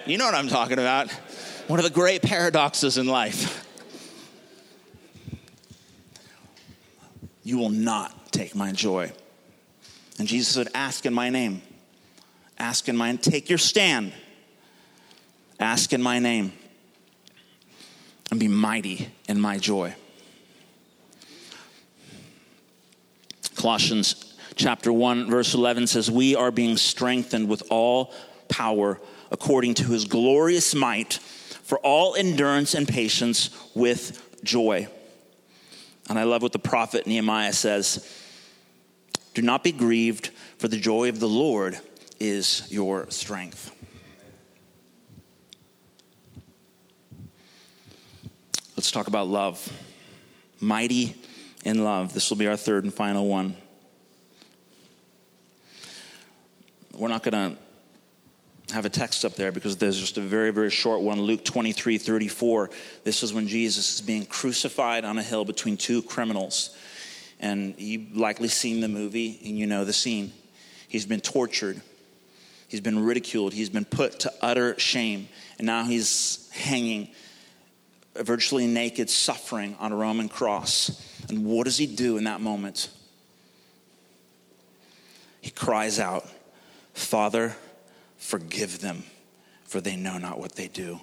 You 0.06 0.18
know 0.18 0.26
what 0.26 0.36
I'm 0.36 0.48
talking 0.48 0.80
about. 0.80 1.12
One 1.68 1.80
of 1.80 1.84
the 1.84 1.92
great 1.92 2.22
paradoxes 2.22 2.98
in 2.98 3.08
life. 3.08 3.66
You 7.44 7.58
will 7.58 7.70
not 7.70 8.32
take 8.32 8.56
my 8.56 8.72
joy. 8.72 9.12
And 10.20 10.28
Jesus 10.28 10.54
said, 10.54 10.68
Ask 10.74 11.06
in 11.06 11.14
my 11.14 11.30
name. 11.30 11.62
Ask 12.58 12.90
in 12.90 12.98
my 12.98 13.16
take 13.16 13.50
your 13.50 13.58
stand. 13.58 14.14
Ask 15.60 15.94
in 15.94 16.02
my 16.02 16.20
name. 16.20 16.54
And 18.32 18.40
be 18.40 18.48
mighty 18.48 19.10
in 19.28 19.40
my 19.40 19.58
joy. 19.58 19.96
Colossians 23.58 24.36
chapter 24.56 24.94
1 24.94 25.30
verse 25.30 25.54
11 25.54 25.88
says 25.88 26.12
we 26.12 26.36
are 26.36 26.52
being 26.52 26.78
strengthened 26.78 27.50
with 27.50 27.64
all 27.70 28.14
power 28.50 29.00
according 29.32 29.74
to 29.74 29.86
his 29.86 30.06
glorious 30.06 30.76
might 30.76 31.14
for 31.14 31.80
all 31.80 32.16
endurance 32.16 32.76
and 32.76 32.88
patience 32.88 33.50
with 33.76 34.42
joy. 34.44 34.88
And 36.08 36.18
I 36.18 36.24
love 36.24 36.42
what 36.42 36.54
the 36.54 36.60
prophet 36.60 37.08
Nehemiah 37.08 37.52
says 37.52 38.08
Do 39.34 39.42
not 39.42 39.64
be 39.64 39.72
grieved, 39.72 40.30
for 40.60 40.68
the 40.68 40.78
joy 40.78 41.10
of 41.10 41.20
the 41.20 41.28
Lord 41.28 41.80
is 42.20 42.66
your 42.70 43.10
strength. 43.10 43.72
Let's 48.78 48.92
talk 48.92 49.08
about 49.08 49.28
love. 49.28 49.72
Mighty 50.62 51.16
in 51.68 51.84
love. 51.84 52.14
This 52.14 52.30
will 52.30 52.38
be 52.38 52.48
our 52.48 52.56
third 52.56 52.86
and 52.86 52.94
final 52.94 53.28
one. 53.28 53.54
We're 56.96 57.10
not 57.10 57.24
going 57.24 57.56
to 57.56 58.74
have 58.74 58.86
a 58.86 58.90
text 58.90 59.26
up 59.26 59.36
there 59.36 59.52
because 59.52 59.76
there's 59.76 60.00
just 60.00 60.18
a 60.18 60.22
very, 60.22 60.52
very 60.52 60.70
short 60.70 61.02
one 61.02 61.20
Luke 61.20 61.44
23 61.44 61.98
34. 61.98 62.70
This 63.04 63.22
is 63.22 63.34
when 63.34 63.50
Jesus 63.50 63.96
is 63.96 64.02
being 64.02 64.26
crucified 64.26 65.04
on 65.04 65.18
a 65.18 65.24
hill 65.24 65.44
between 65.44 65.76
two 65.76 66.02
criminals. 66.04 66.76
And 67.38 67.76
you've 67.78 68.16
likely 68.16 68.48
seen 68.48 68.80
the 68.80 68.88
movie 68.88 69.38
and 69.46 69.60
you 69.60 69.68
know 69.68 69.84
the 69.84 69.94
scene. 69.94 70.32
He's 70.88 71.06
been 71.06 71.20
tortured, 71.20 71.82
he's 72.70 72.80
been 72.80 73.04
ridiculed, 73.04 73.54
he's 73.54 73.70
been 73.70 73.86
put 73.86 74.22
to 74.22 74.32
utter 74.42 74.80
shame, 74.80 75.28
and 75.58 75.68
now 75.68 75.84
he's 75.84 76.50
hanging 76.54 77.10
virtually 78.22 78.68
naked, 78.68 79.10
suffering 79.10 79.76
on 79.80 79.92
a 79.92 79.96
Roman 79.96 80.30
cross. 80.30 81.04
And 81.30 81.46
what 81.46 81.66
does 81.66 81.78
he 81.78 81.88
do 81.88 82.18
in 82.18 82.24
that 82.26 82.42
moment? 82.42 82.90
He 85.42 85.52
cries 85.52 86.00
out, 86.00 86.28
Father, 86.94 87.56
forgive 88.18 88.80
them, 88.80 89.04
for 89.66 89.82
they 89.82 89.96
know 89.96 90.18
not 90.18 90.40
what 90.40 90.56
they 90.56 90.68
do. 90.68 91.00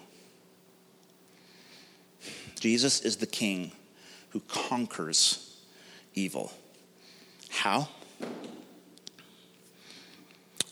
Jesus 2.61 3.01
is 3.03 3.17
the 3.17 3.27
king 3.27 3.73
who 4.31 4.41
conquers 4.49 5.61
evil. 6.15 6.53
How? 7.51 7.89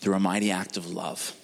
Through 0.01 0.15
a 0.15 0.21
mighty 0.21 0.51
act 0.51 0.77
of 0.77 0.91
love. 0.91 1.35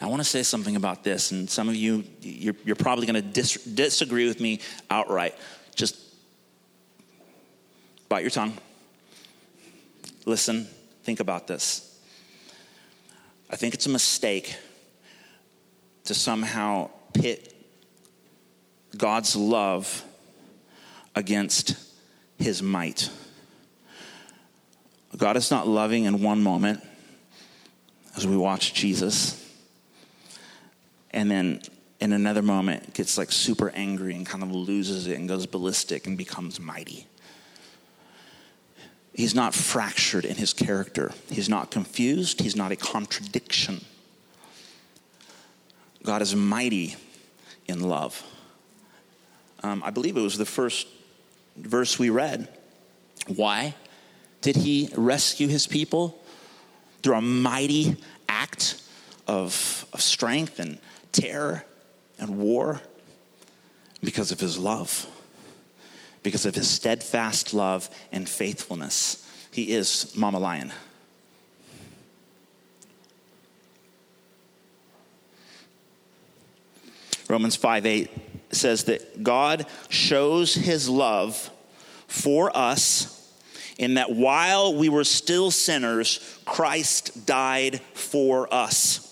I 0.00 0.06
want 0.06 0.20
to 0.20 0.28
say 0.28 0.42
something 0.42 0.76
about 0.76 1.02
this, 1.02 1.32
and 1.32 1.50
some 1.50 1.68
of 1.68 1.74
you, 1.74 2.04
you're, 2.20 2.54
you're 2.64 2.76
probably 2.76 3.06
going 3.06 3.22
to 3.22 3.28
dis- 3.28 3.64
disagree 3.64 4.28
with 4.28 4.40
me 4.40 4.60
outright. 4.90 5.34
Just 5.74 5.96
Bite 8.08 8.22
your 8.22 8.30
tongue. 8.30 8.54
Listen, 10.24 10.66
think 11.02 11.20
about 11.20 11.46
this. 11.46 12.00
I 13.50 13.56
think 13.56 13.74
it's 13.74 13.86
a 13.86 13.90
mistake 13.90 14.56
to 16.04 16.14
somehow 16.14 16.90
pit 17.12 17.54
God's 18.96 19.36
love 19.36 20.04
against 21.14 21.74
his 22.38 22.62
might. 22.62 23.10
God 25.16 25.36
is 25.36 25.50
not 25.50 25.68
loving 25.68 26.04
in 26.04 26.22
one 26.22 26.42
moment 26.42 26.82
as 28.16 28.26
we 28.26 28.36
watch 28.36 28.72
Jesus, 28.72 29.47
and 31.10 31.30
then 31.30 31.60
in 32.00 32.12
another 32.12 32.42
moment 32.42 32.94
gets 32.94 33.18
like 33.18 33.32
super 33.32 33.70
angry 33.70 34.14
and 34.14 34.24
kind 34.24 34.42
of 34.42 34.52
loses 34.52 35.06
it 35.06 35.18
and 35.18 35.28
goes 35.28 35.46
ballistic 35.46 36.06
and 36.06 36.16
becomes 36.16 36.60
mighty. 36.60 37.06
He's 39.12 39.34
not 39.34 39.52
fractured 39.52 40.24
in 40.24 40.36
his 40.36 40.52
character. 40.52 41.12
He's 41.28 41.48
not 41.48 41.72
confused. 41.72 42.40
He's 42.40 42.54
not 42.54 42.70
a 42.70 42.76
contradiction. 42.76 43.84
God 46.04 46.22
is 46.22 46.36
mighty 46.36 46.94
in 47.66 47.80
love. 47.80 48.22
Um, 49.64 49.82
I 49.84 49.90
believe 49.90 50.16
it 50.16 50.20
was 50.20 50.38
the 50.38 50.46
first 50.46 50.86
verse 51.56 51.98
we 51.98 52.10
read. 52.10 52.48
Why 53.26 53.74
did 54.40 54.54
he 54.54 54.88
rescue 54.96 55.48
his 55.48 55.66
people? 55.66 56.22
Through 57.02 57.16
a 57.16 57.20
mighty 57.20 57.96
act 58.28 58.80
of, 59.26 59.84
of 59.92 60.00
strength 60.00 60.60
and 60.60 60.78
terror 61.12 61.64
and 62.18 62.38
war? 62.38 62.80
Because 64.02 64.30
of 64.32 64.40
his 64.40 64.58
love 64.58 65.06
because 66.22 66.46
of 66.46 66.54
his 66.54 66.68
steadfast 66.68 67.54
love 67.54 67.88
and 68.12 68.28
faithfulness. 68.28 69.26
He 69.50 69.72
is 69.72 70.14
Mama 70.16 70.38
Lion. 70.38 70.72
Romans 77.28 77.56
5 77.56 77.86
8 77.86 78.10
says 78.50 78.84
that 78.84 79.22
God 79.22 79.66
shows 79.90 80.54
his 80.54 80.88
love 80.88 81.50
for 82.06 82.54
us 82.56 83.14
in 83.78 83.94
that 83.94 84.10
while 84.10 84.74
we 84.74 84.88
were 84.88 85.04
still 85.04 85.50
sinners, 85.50 86.38
Christ 86.44 87.26
died 87.26 87.80
for 87.94 88.52
us. 88.52 89.07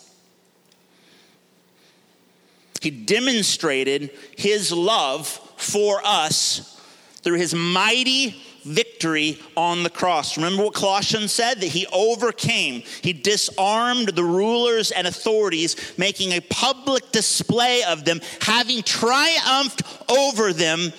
He 2.86 2.90
demonstrated 2.92 4.12
his 4.36 4.70
love 4.70 5.26
for 5.56 6.00
us 6.04 6.80
through 7.16 7.38
his 7.38 7.52
mighty 7.52 8.40
victory 8.62 9.40
on 9.56 9.82
the 9.82 9.90
cross. 9.90 10.36
Remember 10.36 10.62
what 10.62 10.74
Colossians 10.74 11.32
said? 11.32 11.60
That 11.60 11.66
he 11.66 11.88
overcame, 11.92 12.84
he 13.02 13.12
disarmed 13.12 14.10
the 14.10 14.22
rulers 14.22 14.92
and 14.92 15.08
authorities, 15.08 15.94
making 15.98 16.30
a 16.30 16.38
public 16.42 17.10
display 17.10 17.82
of 17.82 18.04
them, 18.04 18.20
having 18.40 18.84
triumphed 18.84 19.82
over 20.08 20.52
them 20.52 20.92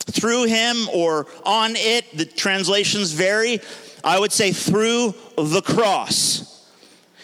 through 0.00 0.46
him 0.46 0.88
or 0.92 1.28
on 1.46 1.76
it. 1.76 2.06
The 2.18 2.24
translations 2.24 3.12
vary. 3.12 3.60
I 4.02 4.18
would 4.18 4.32
say 4.32 4.50
through 4.50 5.14
the 5.36 5.62
cross. 5.62 6.66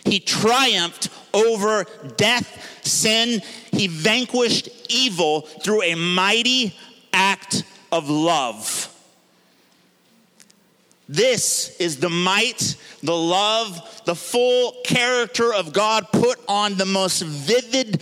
He 0.05 0.21
triumphed 0.21 1.09
over 1.35 1.85
death, 2.17 2.87
sin. 2.87 3.43
He 3.73 3.89
vanquished 3.89 4.69
evil 4.89 5.43
through 5.43 5.83
a 5.83 5.95
mighty 5.95 6.75
act 7.13 7.65
of 7.93 8.09
love. 8.09 8.91
This 11.09 11.77
is 11.79 11.99
the 11.99 12.09
might, 12.09 12.77
the 13.03 13.17
love, 13.17 14.03
the 14.07 14.15
full 14.15 14.77
character 14.85 15.53
of 15.53 15.73
God 15.73 16.07
put 16.11 16.39
on 16.49 16.77
the 16.77 16.87
most 16.87 17.23
vivid 17.23 18.01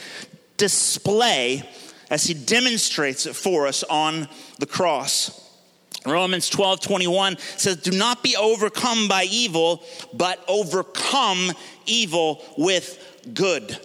display 0.57 1.69
as 2.11 2.25
he 2.25 2.35
demonstrates 2.35 3.27
it 3.27 3.35
for 3.35 3.67
us 3.67 3.83
on 3.85 4.29
the 4.61 4.67
cross. 4.67 5.41
Romans 6.07 6.49
12 6.49 6.81
21 6.81 7.39
says, 7.39 7.77
Do 7.77 7.91
not 7.91 8.23
be 8.23 8.37
overcome 8.37 9.09
by 9.09 9.25
evil, 9.25 9.83
but 10.13 10.43
overcome 10.49 11.53
evil 11.87 12.45
with 12.57 13.12
good. 13.35 13.79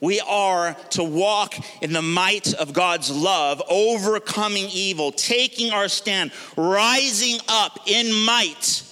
We 0.00 0.20
are 0.20 0.74
to 0.90 1.02
walk 1.02 1.54
in 1.80 1.92
the 1.92 2.02
might 2.02 2.52
of 2.54 2.72
God's 2.72 3.10
love, 3.10 3.62
overcoming 3.68 4.68
evil, 4.70 5.10
taking 5.10 5.72
our 5.72 5.88
stand, 5.88 6.32
rising 6.56 7.38
up 7.48 7.80
in 7.86 8.12
might, 8.24 8.82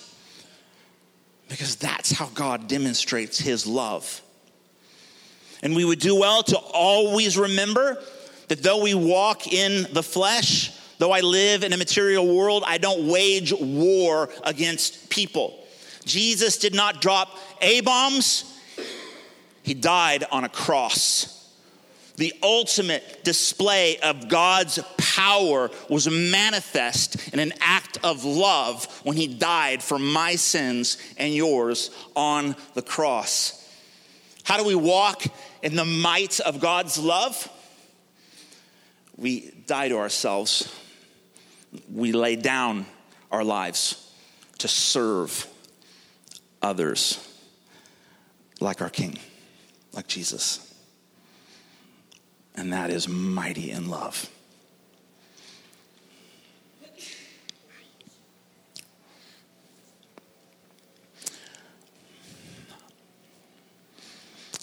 because 1.48 1.76
that's 1.76 2.10
how 2.10 2.26
God 2.34 2.68
demonstrates 2.68 3.38
his 3.38 3.66
love. 3.66 4.22
And 5.62 5.76
we 5.76 5.84
would 5.84 6.00
do 6.00 6.18
well 6.18 6.42
to 6.44 6.56
always 6.56 7.36
remember 7.38 8.02
that 8.48 8.62
though 8.62 8.82
we 8.82 8.94
walk 8.94 9.46
in 9.46 9.86
the 9.92 10.02
flesh, 10.02 10.72
though 10.98 11.12
I 11.12 11.20
live 11.20 11.64
in 11.64 11.72
a 11.72 11.76
material 11.76 12.34
world, 12.34 12.64
I 12.66 12.78
don't 12.78 13.08
wage 13.08 13.52
war 13.52 14.30
against 14.42 15.10
people. 15.10 15.63
Jesus 16.04 16.58
did 16.58 16.74
not 16.74 17.00
drop 17.00 17.38
A 17.60 17.80
bombs 17.80 18.54
he 19.64 19.72
died 19.72 20.24
on 20.30 20.44
a 20.44 20.48
cross. 20.50 21.30
The 22.16 22.34
ultimate 22.42 23.24
display 23.24 23.98
of 23.98 24.28
God's 24.28 24.78
power 24.98 25.70
was 25.88 26.08
manifest 26.08 27.32
in 27.32 27.40
an 27.40 27.54
act 27.60 27.98
of 28.04 28.24
love 28.24 28.84
when 29.04 29.16
he 29.16 29.26
died 29.26 29.82
for 29.82 29.98
my 29.98 30.36
sins 30.36 30.98
and 31.16 31.34
yours 31.34 31.90
on 32.14 32.54
the 32.74 32.82
cross. 32.82 33.66
How 34.44 34.58
do 34.58 34.64
we 34.64 34.74
walk 34.74 35.24
in 35.62 35.76
the 35.76 35.86
might 35.86 36.40
of 36.40 36.60
God's 36.60 36.98
love? 36.98 37.48
We 39.16 39.50
die 39.66 39.88
to 39.88 39.96
ourselves. 39.96 40.72
We 41.90 42.12
lay 42.12 42.36
down 42.36 42.84
our 43.32 43.42
lives 43.42 44.12
to 44.58 44.68
serve 44.68 45.48
others 46.64 47.18
like 48.60 48.80
our 48.80 48.90
King 48.90 49.18
like 49.92 50.06
Jesus. 50.06 50.74
And 52.56 52.72
that 52.72 52.90
is 52.90 53.08
mighty 53.08 53.70
in 53.70 53.88
love. 53.88 54.30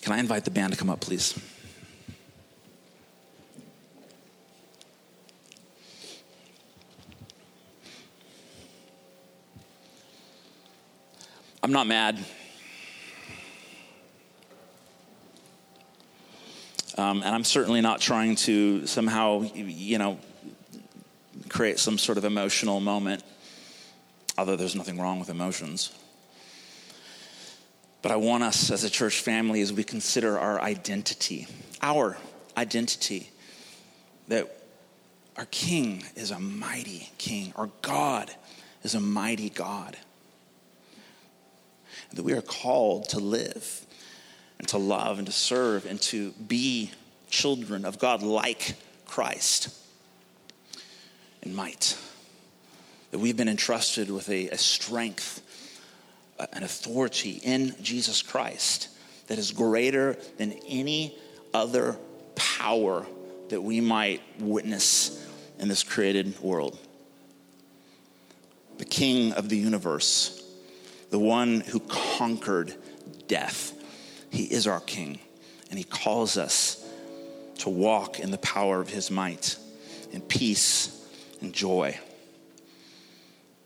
Can 0.02 0.14
I 0.14 0.20
invite 0.20 0.46
the 0.46 0.52
band 0.52 0.74
to 0.74 0.80
come 0.80 0.90
up, 0.90 1.00
please? 1.00 1.40
I'm 11.64 11.72
not 11.72 11.86
mad. 11.86 12.18
Um, 16.98 17.22
and 17.22 17.36
I'm 17.36 17.44
certainly 17.44 17.82
not 17.82 18.02
trying 18.02 18.36
to 18.38 18.88
somehow, 18.88 19.42
you 19.42 20.00
know, 20.00 20.20
create 21.50 21.78
some 21.78 21.98
sort 22.00 22.18
of 22.18 22.26
emotional 22.26 22.80
moment, 22.80 23.24
although 24.38 24.56
there's 24.56 24.76
nothing 24.76 25.00
wrong 25.00 25.20
with 25.20 25.30
emotions. 25.30 25.92
But 28.02 28.12
I 28.12 28.16
want 28.16 28.44
us 28.44 28.72
as 28.72 28.84
a 28.84 28.90
church 28.90 29.20
family, 29.20 29.62
as 29.62 29.72
we 29.72 29.84
consider 29.84 30.40
our 30.40 30.60
identity, 30.60 31.48
our 31.82 32.18
identity, 32.58 33.30
that 34.28 34.52
our 35.38 35.46
King 35.46 36.04
is 36.16 36.32
a 36.32 36.40
mighty 36.40 37.10
King, 37.20 37.54
our 37.56 37.70
God 37.84 38.32
is 38.82 38.96
a 38.96 39.00
mighty 39.00 39.52
God, 39.52 39.96
that 42.14 42.24
we 42.24 42.34
are 42.34 42.42
called 42.42 43.10
to 43.10 43.20
live 43.20 43.86
and 44.60 44.68
to 44.70 44.78
love 44.78 45.18
and 45.18 45.28
to 45.28 45.34
serve 45.34 45.86
and 45.86 46.00
to 46.02 46.32
be 46.32 46.92
children 47.30 47.86
of 47.86 47.98
God 47.98 48.22
like 48.22 48.76
Christ 49.06 49.76
in 51.42 51.56
might. 51.56 51.98
That 53.12 53.20
we've 53.20 53.36
been 53.36 53.50
entrusted 53.50 54.10
with 54.10 54.30
a, 54.30 54.50
a 54.50 54.58
strength, 54.58 55.42
an 56.54 56.64
authority 56.64 57.42
in 57.44 57.76
Jesus 57.82 58.22
Christ 58.22 58.90
that 59.28 59.38
is 59.40 59.52
greater 59.52 60.18
than 60.38 60.54
any 60.68 61.16
other 61.54 61.98
power 62.36 63.06
that 63.50 63.62
we 63.62 63.82
might 63.82 64.22
witness 64.40 65.26
in 65.60 65.68
this 65.68 65.84
created 65.84 66.40
world. 66.40 66.78
The 68.78 68.86
King 68.86 69.34
of 69.34 69.50
the 69.50 69.58
universe, 69.58 70.41
the 71.12 71.20
one 71.20 71.62
who 71.62 71.80
conquered 71.80 72.74
death 73.28 73.74
he 74.32 74.46
is 74.46 74.66
our 74.66 74.80
King, 74.80 75.20
and 75.70 75.78
He 75.78 75.84
calls 75.84 76.38
us 76.38 76.84
to 77.60 77.70
walk 77.70 78.20
in 78.20 78.32
the 78.32 78.38
power 78.40 78.80
of 78.80 78.90
His 78.90 79.12
might, 79.12 79.58
in 80.12 80.22
peace 80.22 81.06
and 81.42 81.54
joy. 81.54 82.00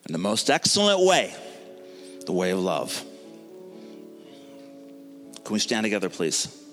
in 0.07 0.11
the 0.11 0.19
most 0.19 0.51
excellent 0.51 1.03
way, 1.03 1.33
the 2.25 2.31
way 2.31 2.51
of 2.51 2.59
love. 2.59 3.03
Can 5.43 5.53
we 5.53 5.59
stand 5.59 5.83
together, 5.83 6.09
please? 6.09 6.64